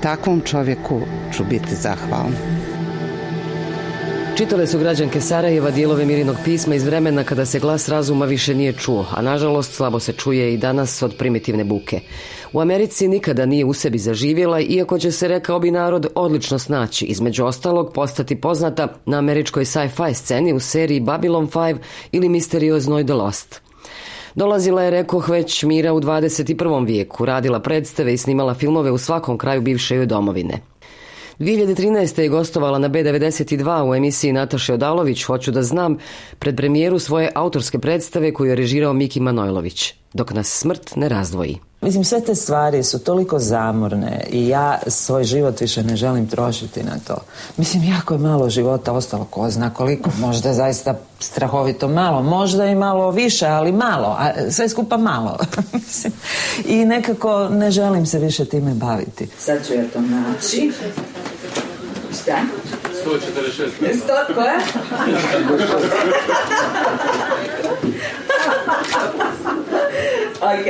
Takvom 0.00 0.40
čovjeku 0.40 1.00
ću 1.36 1.44
biti 1.44 1.74
zahvalna. 1.74 2.36
Čitale 4.36 4.66
su 4.66 4.78
građanke 4.78 5.20
Sarajeva 5.20 5.70
dijelove 5.70 6.04
Mirinog 6.04 6.36
pisma 6.44 6.74
iz 6.74 6.84
vremena 6.84 7.24
kada 7.24 7.46
se 7.46 7.58
glas 7.58 7.88
razuma 7.88 8.24
više 8.24 8.54
nije 8.54 8.72
čuo, 8.72 9.06
a 9.10 9.22
nažalost 9.22 9.74
slabo 9.74 10.00
se 10.00 10.12
čuje 10.12 10.54
i 10.54 10.58
danas 10.58 11.02
od 11.02 11.14
primitivne 11.16 11.64
buke. 11.64 12.00
U 12.54 12.60
Americi 12.60 13.08
nikada 13.08 13.46
nije 13.46 13.64
u 13.64 13.72
sebi 13.72 13.98
zaživjela, 13.98 14.60
iako 14.60 14.98
će 14.98 15.12
se, 15.12 15.28
rekao 15.28 15.58
bi 15.58 15.70
narod, 15.70 16.06
odlično 16.14 16.58
snaći, 16.58 17.04
između 17.04 17.44
ostalog 17.44 17.92
postati 17.92 18.40
poznata 18.40 18.88
na 19.06 19.18
američkoj 19.18 19.64
sci-fi 19.64 20.14
sceni 20.14 20.52
u 20.52 20.60
seriji 20.60 21.00
Babylon 21.00 21.50
5 21.50 21.76
ili 22.12 22.28
Misterioznoj 22.28 23.04
The 23.04 23.14
Lost. 23.14 23.60
Dolazila 24.34 24.82
je, 24.82 24.90
rekoh, 24.90 25.28
već 25.28 25.62
Mira 25.62 25.92
u 25.92 26.00
21. 26.00 26.86
vijeku, 26.86 27.24
radila 27.24 27.60
predstave 27.60 28.14
i 28.14 28.18
snimala 28.18 28.54
filmove 28.54 28.90
u 28.90 28.98
svakom 28.98 29.38
kraju 29.38 29.60
bivše 29.60 29.96
joj 29.96 30.06
domovine. 30.06 30.60
2013. 31.38 32.20
je 32.20 32.28
gostovala 32.28 32.78
na 32.78 32.88
B92 32.88 33.90
u 33.90 33.94
emisiji 33.94 34.32
Nataše 34.32 34.74
Odalović 34.74 35.22
Hoću 35.22 35.50
da 35.50 35.62
znam 35.62 35.98
pred 36.38 36.56
premijeru 36.56 36.98
svoje 36.98 37.30
autorske 37.34 37.78
predstave 37.78 38.32
koju 38.34 38.50
je 38.50 38.56
režirao 38.56 38.92
Miki 38.92 39.20
Manojlović, 39.20 39.94
dok 40.12 40.32
nas 40.32 40.48
smrt 40.48 40.96
ne 40.96 41.08
razdvoji. 41.08 41.58
Mislim, 41.84 42.04
sve 42.04 42.20
te 42.20 42.34
stvari 42.34 42.82
su 42.82 42.98
toliko 42.98 43.38
zamorne 43.38 44.26
i 44.30 44.48
ja 44.48 44.78
svoj 44.86 45.24
život 45.24 45.60
više 45.60 45.82
ne 45.82 45.96
želim 45.96 46.26
trošiti 46.26 46.82
na 46.82 46.98
to. 47.06 47.16
Mislim, 47.56 47.84
jako 47.84 48.14
je 48.14 48.18
malo 48.18 48.50
života 48.50 48.92
ostalo, 48.92 49.24
ko 49.24 49.50
zna 49.50 49.70
koliko, 49.70 50.10
možda 50.18 50.52
zaista 50.52 50.94
strahovito 51.20 51.88
malo, 51.88 52.22
možda 52.22 52.66
i 52.66 52.74
malo 52.74 53.10
više, 53.10 53.46
ali 53.46 53.72
malo, 53.72 54.16
a 54.18 54.50
sve 54.50 54.68
skupa 54.68 54.96
malo. 54.96 55.38
Mislim, 55.72 56.12
I 56.64 56.84
nekako 56.84 57.48
ne 57.48 57.70
želim 57.70 58.06
se 58.06 58.18
više 58.18 58.44
time 58.44 58.74
baviti. 58.74 59.28
Sad 59.38 59.66
ću 59.66 59.74
ja 59.74 59.84
to 59.92 60.00
naći. 60.00 60.72
Šta? 62.22 62.36
146. 63.06 63.96
Sto, 63.96 64.34
koja? 64.34 64.58
ok, 70.54 70.66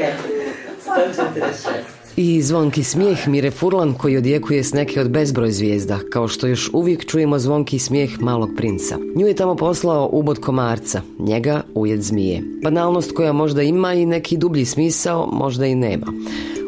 146. 0.85 2.05
I 2.17 2.43
zvonki 2.43 2.85
smijeh 2.85 3.29
Mire 3.29 3.51
Furlan 3.51 3.95
koji 3.95 4.17
odjekuje 4.17 4.65
s 4.65 4.73
neke 4.73 5.01
od 5.01 5.11
bezbroj 5.11 5.51
zvijezda, 5.51 5.99
kao 6.13 6.29
što 6.29 6.47
još 6.47 6.71
uvijek 6.73 7.07
čujemo 7.07 7.39
zvonki 7.39 7.79
smijeh 7.79 8.21
malog 8.21 8.51
princa. 8.57 8.99
Nju 9.17 9.27
je 9.27 9.35
tamo 9.35 9.55
poslao 9.55 10.09
ubod 10.13 10.41
komarca, 10.41 11.01
njega 11.19 11.63
ujed 11.75 12.03
zmije. 12.03 12.43
Banalnost 12.63 13.13
koja 13.13 13.33
možda 13.33 13.63
ima 13.63 13.95
i 13.95 14.07
neki 14.07 14.37
dublji 14.37 14.65
smisao, 14.65 15.29
možda 15.33 15.67
i 15.67 15.75
nema. 15.75 16.07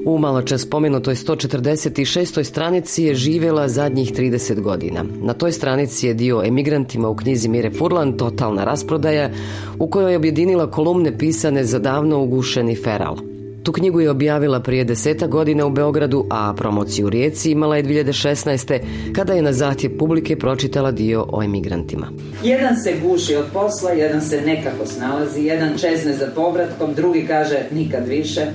U 0.06 0.18
malo 0.18 0.42
čas 0.42 0.62
spomenutoj 0.62 1.14
146. 1.14 2.44
stranici 2.44 3.04
je 3.04 3.14
živjela 3.14 3.68
zadnjih 3.68 4.12
30 4.12 4.60
godina. 4.60 5.04
Na 5.22 5.32
toj 5.32 5.52
stranici 5.52 6.06
je 6.06 6.14
dio 6.14 6.42
emigrantima 6.44 7.08
u 7.08 7.16
knjizi 7.16 7.48
Mire 7.48 7.70
Furlan 7.70 8.12
Totalna 8.12 8.64
rasprodaja 8.64 9.30
u 9.78 9.86
kojoj 9.86 10.12
je 10.12 10.16
objedinila 10.16 10.70
kolumne 10.70 11.18
pisane 11.18 11.64
za 11.64 11.78
davno 11.78 12.22
ugušeni 12.22 12.76
feral. 12.76 13.35
Tu 13.66 13.72
knjigu 13.72 14.00
je 14.00 14.10
objavila 14.10 14.60
prije 14.60 14.84
deseta 14.84 15.26
godina 15.26 15.66
u 15.66 15.70
Beogradu, 15.70 16.26
a 16.30 16.54
promociju 16.56 17.06
u 17.06 17.10
Rijeci 17.10 17.50
imala 17.50 17.76
je 17.76 17.84
2016. 17.84 18.78
kada 19.12 19.32
je 19.32 19.42
na 19.42 19.52
zahtjev 19.52 19.98
publike 19.98 20.38
pročitala 20.38 20.90
dio 20.90 21.26
o 21.32 21.42
emigrantima. 21.42 22.08
Jedan 22.44 22.76
se 22.76 22.94
guši 23.02 23.36
od 23.36 23.44
posla, 23.52 23.90
jedan 23.90 24.20
se 24.20 24.40
nekako 24.40 24.86
snalazi, 24.86 25.42
jedan 25.42 25.78
čezne 25.78 26.12
za 26.12 26.26
povratkom, 26.34 26.94
drugi 26.94 27.26
kaže 27.26 27.56
nikad 27.70 28.08
više, 28.08 28.46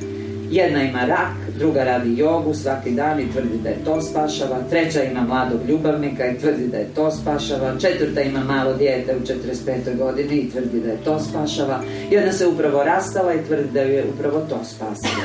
jedna 0.51 0.83
ima 0.83 1.05
rak, 1.05 1.57
druga 1.57 1.83
radi 1.83 2.17
jogu 2.17 2.53
svaki 2.53 2.91
dan 2.91 3.19
i 3.19 3.31
tvrdi 3.31 3.57
da 3.63 3.69
je 3.69 3.83
to 3.85 4.01
spašava, 4.01 4.59
treća 4.69 5.03
ima 5.03 5.21
mladog 5.21 5.59
ljubavnika 5.69 6.27
i 6.27 6.37
tvrdi 6.37 6.67
da 6.67 6.77
je 6.77 6.93
to 6.95 7.11
spašava, 7.11 7.79
četvrta 7.79 8.21
ima 8.21 8.43
malo 8.43 8.73
dijete 8.73 9.15
u 9.15 9.19
45. 9.19 9.97
godini 9.97 10.35
i 10.35 10.49
tvrdi 10.51 10.79
da 10.79 10.91
je 10.91 11.03
to 11.03 11.19
spašava, 11.19 11.83
jedna 12.11 12.31
se 12.31 12.47
upravo 12.47 12.83
rastala 12.83 13.33
i 13.33 13.43
tvrdi 13.47 13.71
da 13.73 13.81
ju 13.81 13.93
je 13.93 14.05
upravo 14.13 14.39
to 14.49 14.59
spasila. 14.63 15.23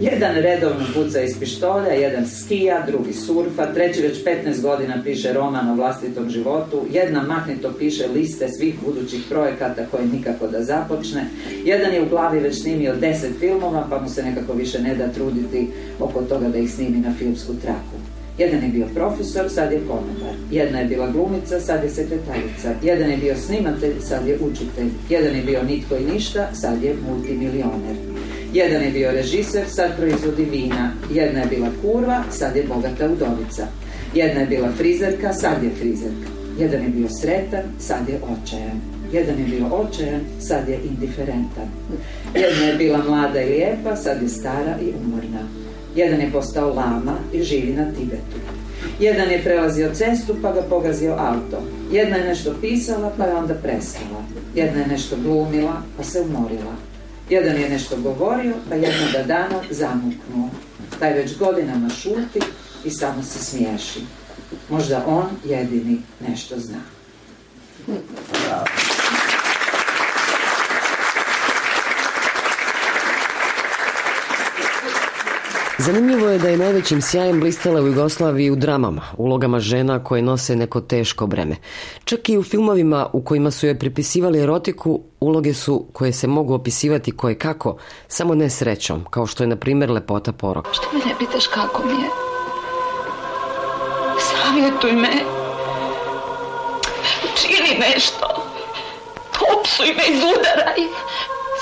Jedan 0.00 0.34
redovno 0.34 0.84
puca 0.94 1.20
iz 1.20 1.38
pištolja, 1.40 1.92
jedan 1.92 2.26
skija, 2.28 2.84
drugi 2.86 3.12
surfa, 3.12 3.72
treći 3.74 4.02
već 4.02 4.24
15 4.24 4.62
godina 4.62 5.02
piše 5.04 5.32
roman 5.32 5.68
o 5.70 5.74
vlastitom 5.74 6.30
životu, 6.30 6.86
jedna 6.92 7.22
mahnito 7.22 7.72
piše 7.78 8.06
liste 8.14 8.48
svih 8.48 8.74
budućih 8.86 9.24
projekata 9.28 9.86
koje 9.90 10.06
nikako 10.06 10.46
da 10.46 10.64
započne, 10.64 11.26
jedan 11.64 11.94
je 11.94 12.02
u 12.02 12.08
glavi 12.08 12.38
već 12.38 12.62
snimio 12.62 12.94
10 13.00 13.14
filmova 13.40 13.86
pa 13.90 14.00
mu 14.00 14.08
se 14.08 14.22
nekako 14.22 14.52
više 14.52 14.82
ne 14.82 14.94
da 14.94 15.12
truditi 15.12 15.68
oko 16.00 16.22
toga 16.22 16.48
da 16.48 16.58
ih 16.58 16.72
snimi 16.72 16.98
na 16.98 17.14
filmsku 17.18 17.52
traku. 17.62 17.96
Jedan 18.38 18.62
je 18.62 18.68
bio 18.68 18.86
profesor, 18.94 19.50
sad 19.50 19.72
je 19.72 19.78
konobar. 19.78 20.34
Jedna 20.50 20.78
je 20.78 20.86
bila 20.86 21.10
glumica, 21.10 21.60
sad 21.60 21.84
je 21.84 21.90
sekretarica. 21.90 22.74
Jedan 22.82 23.10
je 23.10 23.16
bio 23.16 23.36
snimatelj, 23.36 24.00
sad 24.00 24.26
je 24.26 24.38
učitelj. 24.40 24.90
Jedan 25.08 25.36
je 25.36 25.42
bio 25.42 25.62
nitko 25.62 25.96
i 25.96 26.12
ništa, 26.12 26.48
sad 26.54 26.82
je 26.82 26.96
multimilioner. 27.08 27.96
Jedan 28.52 28.82
je 28.82 28.90
bio 28.90 29.12
režiser, 29.12 29.64
sad 29.68 29.96
proizvodi 29.96 30.44
vina. 30.44 30.92
Jedna 31.10 31.40
je 31.40 31.46
bila 31.46 31.68
kurva, 31.82 32.24
sad 32.30 32.56
je 32.56 32.62
bogata 32.62 33.06
udovica. 33.06 33.66
Jedna 34.14 34.40
je 34.40 34.46
bila 34.46 34.72
frizerka, 34.72 35.32
sad 35.32 35.62
je 35.62 35.70
frizerka. 35.80 36.28
Jedan 36.58 36.82
je 36.82 36.88
bio 36.88 37.08
sretan, 37.08 37.62
sad 37.78 38.08
je 38.08 38.16
očajan. 38.16 38.80
Jedan 39.12 39.38
je 39.38 39.44
bio 39.44 39.66
očajan, 39.66 40.20
sad 40.40 40.68
je 40.68 40.78
indiferentan. 40.84 41.68
Jedna 42.34 42.64
je 42.64 42.76
bila 42.76 42.98
mlada 43.08 43.42
i 43.42 43.48
lijepa, 43.48 43.96
sad 43.96 44.22
je 44.22 44.28
stara 44.28 44.76
i 44.82 44.92
umorna. 45.04 45.40
Jedan 45.96 46.20
je 46.20 46.32
postao 46.32 46.74
lama 46.74 47.18
i 47.32 47.42
živi 47.42 47.72
na 47.72 47.92
Tibetu. 47.92 48.36
Jedan 49.00 49.30
je 49.30 49.42
prelazio 49.42 49.90
cestu 49.94 50.36
pa 50.42 50.52
ga 50.52 50.62
pogazio 50.62 51.12
auto. 51.12 51.62
Jedna 51.92 52.16
je 52.16 52.28
nešto 52.28 52.54
pisala 52.60 53.12
pa 53.16 53.24
je 53.24 53.34
onda 53.34 53.54
prestala. 53.54 54.24
Jedna 54.54 54.80
je 54.80 54.86
nešto 54.86 55.16
glumila 55.22 55.82
pa 55.96 56.02
se 56.02 56.20
umorila. 56.20 56.85
Jedan 57.30 57.56
je 57.56 57.68
nešto 57.68 57.96
govorio, 57.96 58.54
pa 58.68 58.74
jednoga 58.74 59.22
dana 59.26 59.62
zamuknuo. 59.70 60.50
Taj 60.98 61.12
već 61.12 61.38
godinama 61.38 61.88
šuti 61.88 62.40
i 62.84 62.90
samo 62.90 63.22
se 63.22 63.38
smiješi. 63.44 64.00
Možda 64.70 65.04
on 65.06 65.26
jedini 65.44 66.02
nešto 66.28 66.54
zna. 66.58 66.80
Zanimljivo 75.78 76.28
je 76.28 76.38
da 76.38 76.48
je 76.48 76.56
najvećim 76.56 77.02
sjajem 77.02 77.40
blistala 77.40 77.80
u 77.80 77.86
Jugoslaviji 77.86 78.50
u 78.50 78.56
dramama, 78.56 79.02
ulogama 79.16 79.60
žena 79.60 80.04
koje 80.04 80.22
nose 80.22 80.56
neko 80.56 80.80
teško 80.80 81.26
breme. 81.26 81.56
Čak 82.04 82.28
i 82.28 82.38
u 82.38 82.42
filmovima 82.42 83.06
u 83.12 83.22
kojima 83.22 83.50
su 83.50 83.66
joj 83.66 83.78
pripisivali 83.78 84.42
erotiku, 84.42 85.00
uloge 85.20 85.54
su 85.54 85.86
koje 85.92 86.12
se 86.12 86.26
mogu 86.26 86.54
opisivati 86.54 87.16
koje 87.16 87.38
kako, 87.38 87.76
samo 88.08 88.34
ne 88.34 88.50
srećom, 88.50 89.04
kao 89.10 89.26
što 89.26 89.42
je 89.42 89.46
na 89.46 89.56
primjer 89.56 89.90
lepota 89.90 90.32
porok. 90.32 90.66
Što 90.72 90.88
me 90.92 90.98
ne 90.98 91.14
pitaš 91.18 91.46
kako 91.46 91.82
mi 91.86 92.02
je? 92.02 92.08
Savjetuj 94.20 94.92
me. 94.92 95.12
Čini 97.42 97.78
nešto. 97.78 98.26
Popsuj 99.32 99.86
me, 99.86 100.16
izudaraj. 100.16 100.80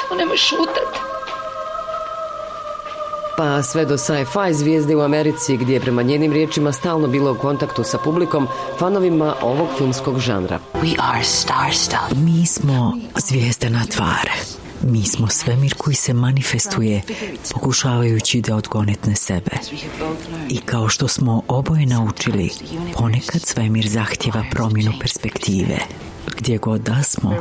Samo 0.01 0.21
nemoj 0.21 0.37
šutati 0.37 1.14
pa 3.37 3.63
sve 3.63 3.85
do 3.85 3.99
sci-fi 3.99 4.55
zvijezde 4.55 4.97
u 4.97 5.01
Americi 5.01 5.57
gdje 5.57 5.75
je 5.75 5.81
prema 5.81 6.03
njenim 6.03 6.33
riječima 6.33 6.73
stalno 6.73 7.09
bilo 7.09 7.33
u 7.33 7.39
kontaktu 7.39 7.85
sa 7.85 7.99
publikom, 7.99 8.49
fanovima 8.79 9.35
ovog 9.43 9.69
filmskog 9.79 10.19
žanra. 10.19 10.59
We 10.83 10.95
are 10.99 11.25
star 11.25 11.73
Mi 12.17 12.47
smo 12.47 12.99
zvijezdana 13.17 13.87
tvar. 13.87 14.31
Mi 14.83 15.03
smo 15.03 15.29
svemir 15.29 15.75
koji 15.75 15.95
se 15.95 16.13
manifestuje 16.13 17.03
pokušavajući 17.53 18.41
da 18.41 18.57
odgonetne 18.57 19.17
sebe. 19.17 19.51
I 20.49 20.59
kao 20.59 20.89
što 20.89 21.09
smo 21.09 21.43
oboje 21.49 21.87
naučili, 21.87 22.51
ponekad 22.99 23.43
svemir 23.43 23.89
zahtjeva 23.89 24.45
promjenu 24.51 24.93
perspektive. 25.01 25.79
Gdje 26.37 26.59
god 26.59 26.81
da 26.81 27.03
smo, 27.03 27.37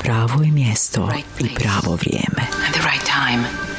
pravo 0.00 0.42
je 0.42 0.50
mjesto 0.50 1.10
i 1.38 1.54
pravo 1.54 1.96
vrijeme. 1.96 2.48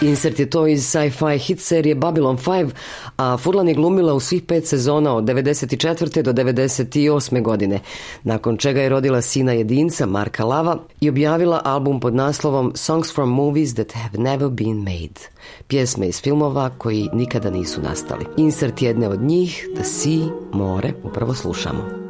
Insert 0.01 0.39
je 0.39 0.49
to 0.49 0.67
iz 0.67 0.85
sci-fi 0.87 1.37
hit 1.37 1.59
serije 1.59 1.95
Babylon 1.95 2.37
5, 2.37 2.69
a 3.17 3.37
Furlan 3.37 3.67
je 3.67 3.73
glumila 3.73 4.13
u 4.13 4.19
svih 4.19 4.43
pet 4.43 4.67
sezona 4.67 5.15
od 5.15 5.23
94. 5.23 6.21
do 6.21 6.33
98. 6.33 7.41
godine, 7.41 7.79
nakon 8.23 8.57
čega 8.57 8.81
je 8.81 8.89
rodila 8.89 9.21
sina 9.21 9.51
jedinca 9.53 10.05
Marka 10.05 10.45
Lava 10.45 10.77
i 11.01 11.09
objavila 11.09 11.61
album 11.65 11.99
pod 11.99 12.15
naslovom 12.15 12.71
Songs 12.75 13.13
from 13.13 13.29
Movies 13.29 13.73
That 13.73 13.91
Have 13.91 14.23
Never 14.23 14.49
Been 14.49 14.77
Made. 14.77 15.19
Pjesme 15.67 16.07
iz 16.07 16.21
filmova 16.21 16.69
koji 16.77 17.09
nikada 17.13 17.49
nisu 17.49 17.81
nastali. 17.81 18.25
Insert 18.37 18.81
jedne 18.81 19.07
od 19.09 19.21
njih, 19.21 19.67
The 19.75 19.83
Sea, 19.83 20.27
more, 20.53 20.93
upravo 21.03 21.33
slušamo. 21.33 22.08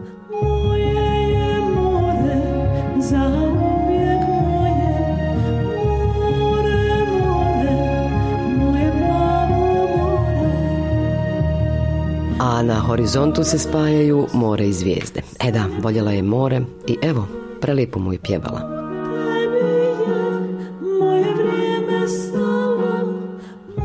Na 12.61 12.79
horizontu 12.79 13.43
se 13.43 13.59
spajaju 13.59 14.27
more 14.33 14.67
i 14.67 14.73
zvijezde. 14.73 15.21
E 15.47 15.51
da, 15.51 15.65
voljela 15.81 16.11
je 16.11 16.23
more 16.23 16.61
i 16.87 16.97
evo, 17.01 17.27
prelijepo 17.61 17.99
mu 17.99 18.13
je 18.13 18.19
pjevala. 18.19 18.79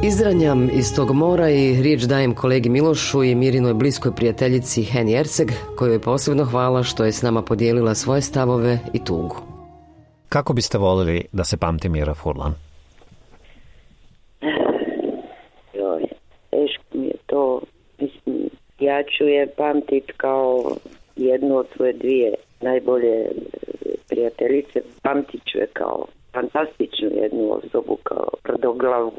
Izranjam 0.07 0.71
iz 0.73 0.95
tog 0.97 1.11
mora 1.13 1.51
i 1.51 1.83
riječ 1.83 2.03
dajem 2.03 2.35
kolegi 2.35 2.69
Milošu 2.69 3.23
i 3.23 3.35
Mirinoj 3.35 3.75
bliskoj 3.75 4.13
prijateljici 4.17 4.83
Heni 4.83 5.15
Erceg, 5.15 5.49
kojoj 5.77 5.95
je 5.95 6.01
posebno 6.01 6.45
hvala 6.45 6.83
što 6.83 7.05
je 7.05 7.13
s 7.13 7.23
nama 7.23 7.43
podijelila 7.43 7.95
svoje 7.95 8.23
stavove 8.23 8.79
i 8.93 9.05
tugu. 9.05 9.37
Kako 10.29 10.53
biste 10.53 10.79
volili 10.79 11.25
da 11.33 11.45
se 11.45 11.57
pamti 11.57 11.89
Mira 11.89 12.15
Furlan? 12.15 12.55
Joj, 15.75 16.03
teško 16.51 16.85
mi 16.93 17.07
je 17.07 17.17
to 17.27 17.61
ja 18.85 19.03
ću 19.03 19.25
je 19.25 19.47
pamtit 19.47 20.13
kao 20.17 20.77
jednu 21.17 21.57
od 21.57 21.67
svoje 21.77 21.93
dvije 21.93 22.35
najbolje 22.61 23.31
prijateljice. 24.09 24.83
Pamtit 25.03 25.41
ću 25.45 25.59
je 25.59 25.67
kao 25.73 26.07
fantastičnu 26.35 27.09
jednu 27.23 27.53
osobu 27.53 27.99
kao 28.03 28.29
tvrdoglavu, 28.43 29.13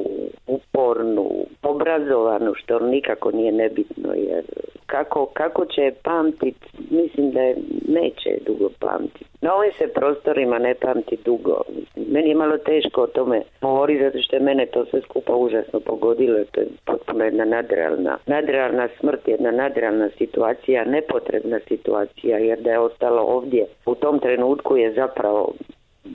upornu, 0.47 1.29
obrazovanu, 1.63 2.53
što 2.55 2.79
nikako 2.79 3.31
nije 3.31 3.51
nebitno, 3.51 4.13
jer 4.13 4.43
kako, 4.85 5.25
kako 5.25 5.65
će 5.65 5.91
pamtit, 6.03 6.55
mislim 6.89 7.31
da 7.31 7.41
je 7.41 7.55
neće 7.87 8.29
dugo 8.45 8.69
pamtit. 8.79 9.27
Na 9.41 9.55
ovim 9.55 9.71
se 9.71 9.87
prostorima 9.87 10.59
ne 10.59 10.75
pamti 10.75 11.17
dugo. 11.25 11.61
Meni 11.95 12.29
je 12.29 12.35
malo 12.35 12.57
teško 12.57 13.01
o 13.01 13.07
tome 13.07 13.41
govoriti, 13.61 14.03
zato 14.03 14.17
što 14.21 14.35
je 14.35 14.41
mene 14.41 14.65
to 14.65 14.85
sve 14.85 15.01
skupa 15.01 15.35
užasno 15.35 15.79
pogodilo. 15.79 16.37
To 16.51 16.61
je 16.61 16.67
potpuno 16.85 17.23
jedna 17.23 17.45
nadrealna, 17.45 18.17
nadrealna 18.25 18.87
smrt, 18.99 19.27
jedna 19.27 19.51
nadrealna 19.51 20.09
situacija, 20.17 20.85
nepotrebna 20.85 21.59
situacija, 21.67 22.37
jer 22.37 22.59
da 22.61 22.71
je 22.71 22.79
ostalo 22.79 23.21
ovdje 23.21 23.65
u 23.85 23.95
tom 23.95 24.19
trenutku 24.19 24.77
je 24.77 24.93
zapravo 24.93 25.53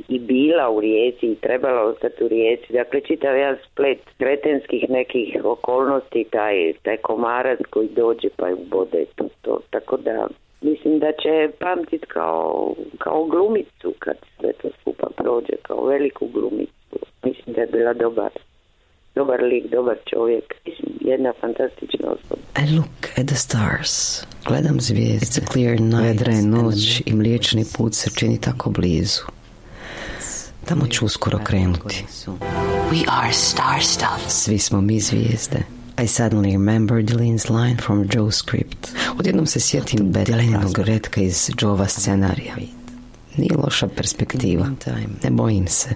i 0.08 0.18
bila 0.18 0.70
u 0.70 0.80
Rijeci 0.80 1.26
i 1.26 1.34
trebala 1.34 1.82
ostati 1.82 2.24
u 2.24 2.28
Rijeci. 2.28 2.72
Dakle, 2.72 3.00
čitav 3.00 3.36
jedan 3.36 3.56
splet 3.72 3.98
kretenskih 4.18 4.90
nekih 4.90 5.36
okolnosti, 5.44 6.26
taj, 6.30 6.72
taj 6.82 6.96
komarac 6.96 7.58
koji 7.70 7.88
dođe 7.88 8.28
pa 8.36 8.48
je 8.48 8.54
ubode 8.54 9.04
to, 9.14 9.28
to. 9.42 9.60
Tako 9.70 9.96
da 9.96 10.26
mislim 10.60 10.98
da 10.98 11.12
će 11.12 11.50
pamtit 11.58 12.04
kao, 12.04 12.74
kao 12.98 13.24
glumicu 13.24 13.94
kad 13.98 14.16
sve 14.40 14.52
to 14.52 14.68
skupa 14.80 15.06
prođe, 15.16 15.56
kao 15.62 15.86
veliku 15.86 16.26
glumicu. 16.26 16.96
Mislim 17.24 17.54
da 17.54 17.60
je 17.60 17.66
bila 17.66 17.92
dobar 17.92 18.30
dobar 19.14 19.42
lik, 19.42 19.70
dobar 19.70 19.96
čovjek. 20.10 20.54
Mislim, 20.66 20.92
jedna 21.00 21.32
fantastična 21.40 22.06
osoba. 22.08 22.42
I 22.62 22.76
look 22.76 23.00
at 23.18 23.26
the 23.26 23.36
stars. 23.36 24.22
Gledam 24.46 24.80
zvijezde. 24.80 25.26
It's 25.26 25.42
a 25.42 25.52
clear 25.52 25.80
night. 25.80 26.02
Vedra 26.02 26.32
je 26.32 26.42
noć 26.42 27.02
i 27.06 27.14
mliječni 27.14 27.64
put 27.76 27.94
se 27.94 28.10
čini 28.18 28.40
tako 28.40 28.70
blizu. 28.70 29.39
Tamo 30.70 30.86
ću 30.86 31.04
uskoro 31.04 31.38
krenuti. 31.44 32.04
We 32.92 33.04
are 33.08 33.32
star 33.32 33.82
stuff. 33.82 34.28
Svi 34.28 34.58
smo 34.58 34.80
mi 34.80 35.00
zvijezde. 35.00 35.62
I 36.02 36.06
suddenly 36.06 36.52
remembered 36.52 37.04
Dylan's 37.04 37.62
line 37.62 37.76
from 37.82 38.08
Joe's 38.08 38.32
script. 38.32 38.88
Odjednom 39.18 39.46
se 39.46 39.60
sjetim 39.60 40.12
Dylanog 40.12 40.84
redka 40.84 41.20
iz 41.20 41.50
Joe'va 41.50 41.88
scenarija. 41.88 42.54
Nije 43.36 43.56
loša 43.56 43.88
perspektiva. 43.88 44.70
Ne 45.22 45.30
bojim 45.30 45.68
se. 45.68 45.88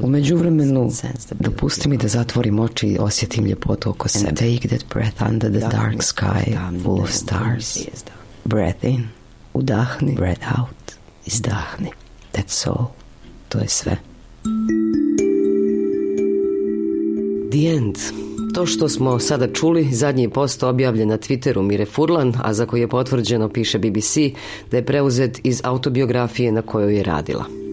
U 0.00 0.08
međuvremenu 0.08 0.90
dopusti 1.30 1.88
mi 1.88 1.96
da 1.96 2.08
zatvorim 2.08 2.60
oči 2.60 2.86
i 2.86 2.98
osjetim 2.98 3.44
ljepotu 3.44 3.90
oko 3.90 4.08
sebe. 4.08 4.34
Take 4.34 4.68
that 4.68 4.84
breath 4.94 5.22
under 5.30 5.50
the 5.50 5.60
dark 5.60 5.96
sky 5.96 6.58
full 6.82 7.00
of 7.00 7.10
stars. 7.10 7.78
Breath 8.44 8.84
in. 8.84 9.08
Udahni. 9.54 10.14
Breath 10.14 10.58
out. 10.58 10.92
Izdahni. 11.26 11.90
That's 12.32 12.68
all. 12.68 12.86
To 13.48 13.58
je 13.58 13.68
sve. 13.68 13.96
The 17.50 17.76
end. 17.76 17.96
To 18.54 18.66
što 18.66 18.88
smo 18.88 19.18
sada 19.18 19.52
čuli, 19.52 19.88
zadnji 19.92 20.28
post 20.28 20.62
objavljen 20.62 21.08
na 21.08 21.18
Twitteru 21.18 21.62
Mire 21.62 21.86
Furlan, 21.86 22.34
a 22.42 22.52
za 22.52 22.66
koji 22.66 22.80
je 22.80 22.88
potvrđeno, 22.88 23.48
piše 23.48 23.78
BBC, 23.78 24.16
da 24.70 24.76
je 24.76 24.84
preuzet 24.84 25.40
iz 25.44 25.60
autobiografije 25.64 26.52
na 26.52 26.62
kojoj 26.62 26.96
je 26.96 27.02
radila. 27.02 27.67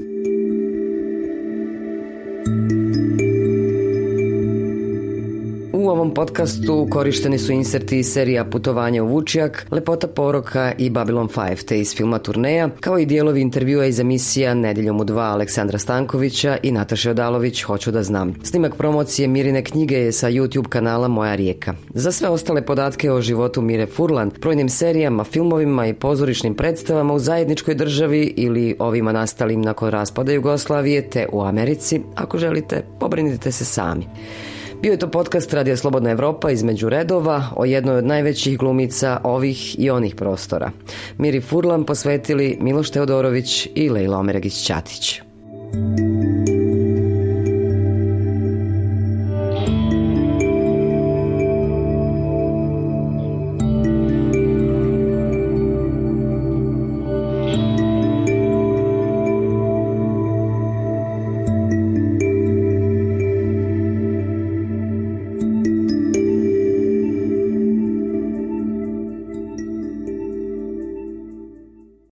Ovom 5.96 6.14
podcastu 6.14 6.88
korišteni 6.92 7.40
su 7.40 7.52
inserti 7.52 8.00
iz 8.00 8.08
serija 8.14 8.46
Putovanja 8.46 9.04
u 9.04 9.08
Vučijak, 9.08 9.68
Lepota 9.72 10.08
poroka 10.08 10.74
i 10.78 10.90
Babylon 10.90 11.28
5, 11.28 11.66
te 11.66 11.80
iz 11.80 11.96
filma 11.96 12.20
Turneja, 12.20 12.70
kao 12.80 13.00
i 13.00 13.06
dijelovi 13.06 13.42
intervjua 13.42 13.86
iz 13.86 14.00
emisija 14.00 14.54
Nedjeljom 14.54 15.00
u 15.00 15.04
dva 15.04 15.24
Aleksandra 15.24 15.80
Stankovića 15.80 16.58
i 16.64 16.72
Nataše 16.72 17.10
Odalović 17.12 17.62
Hoću 17.62 17.92
da 17.92 18.04
znam. 18.04 18.34
Snimak 18.44 18.76
promocije 18.76 19.28
Mirine 19.28 19.64
knjige 19.64 19.96
je 19.96 20.12
sa 20.12 20.30
YouTube 20.30 20.68
kanala 20.68 21.08
Moja 21.08 21.36
rijeka. 21.36 21.74
Za 21.94 22.12
sve 22.12 22.30
ostale 22.30 22.66
podatke 22.66 23.12
o 23.12 23.22
životu 23.22 23.62
Mire 23.62 23.86
Furlan, 23.86 24.32
brojnim 24.42 24.70
serijama, 24.70 25.24
filmovima 25.24 25.88
i 25.88 25.94
pozorišnim 25.94 26.56
predstavama 26.56 27.14
u 27.14 27.20
zajedničkoj 27.20 27.76
državi 27.76 28.34
ili 28.38 28.76
ovima 28.80 29.12
nastalim 29.12 29.62
nakon 29.62 29.90
raspada 29.90 30.32
Jugoslavije 30.32 31.10
te 31.10 31.28
u 31.32 31.42
Americi, 31.42 32.02
ako 32.16 32.38
želite, 32.38 32.86
pobrinite 33.00 33.52
se 33.52 33.66
sami. 33.66 34.08
Bio 34.86 34.92
je 34.92 35.00
to 35.00 35.12
podcast 35.12 35.54
Radija 35.54 35.78
Slobodna 35.78 36.12
Evropa 36.12 36.52
između 36.52 36.90
redova 36.90 37.44
o 37.56 37.66
jednoj 37.66 37.96
od 37.96 38.06
najvećih 38.06 38.58
glumica 38.58 39.20
ovih 39.24 39.80
i 39.80 39.90
onih 39.90 40.16
prostora. 40.16 40.72
Miri 41.18 41.42
Furlan 41.42 41.84
posvetili 41.84 42.58
Miloš 42.62 42.90
Teodorović 42.92 43.68
i 43.76 43.90
Lejla 43.90 44.18
Omeragić-Ćatić. 44.18 45.22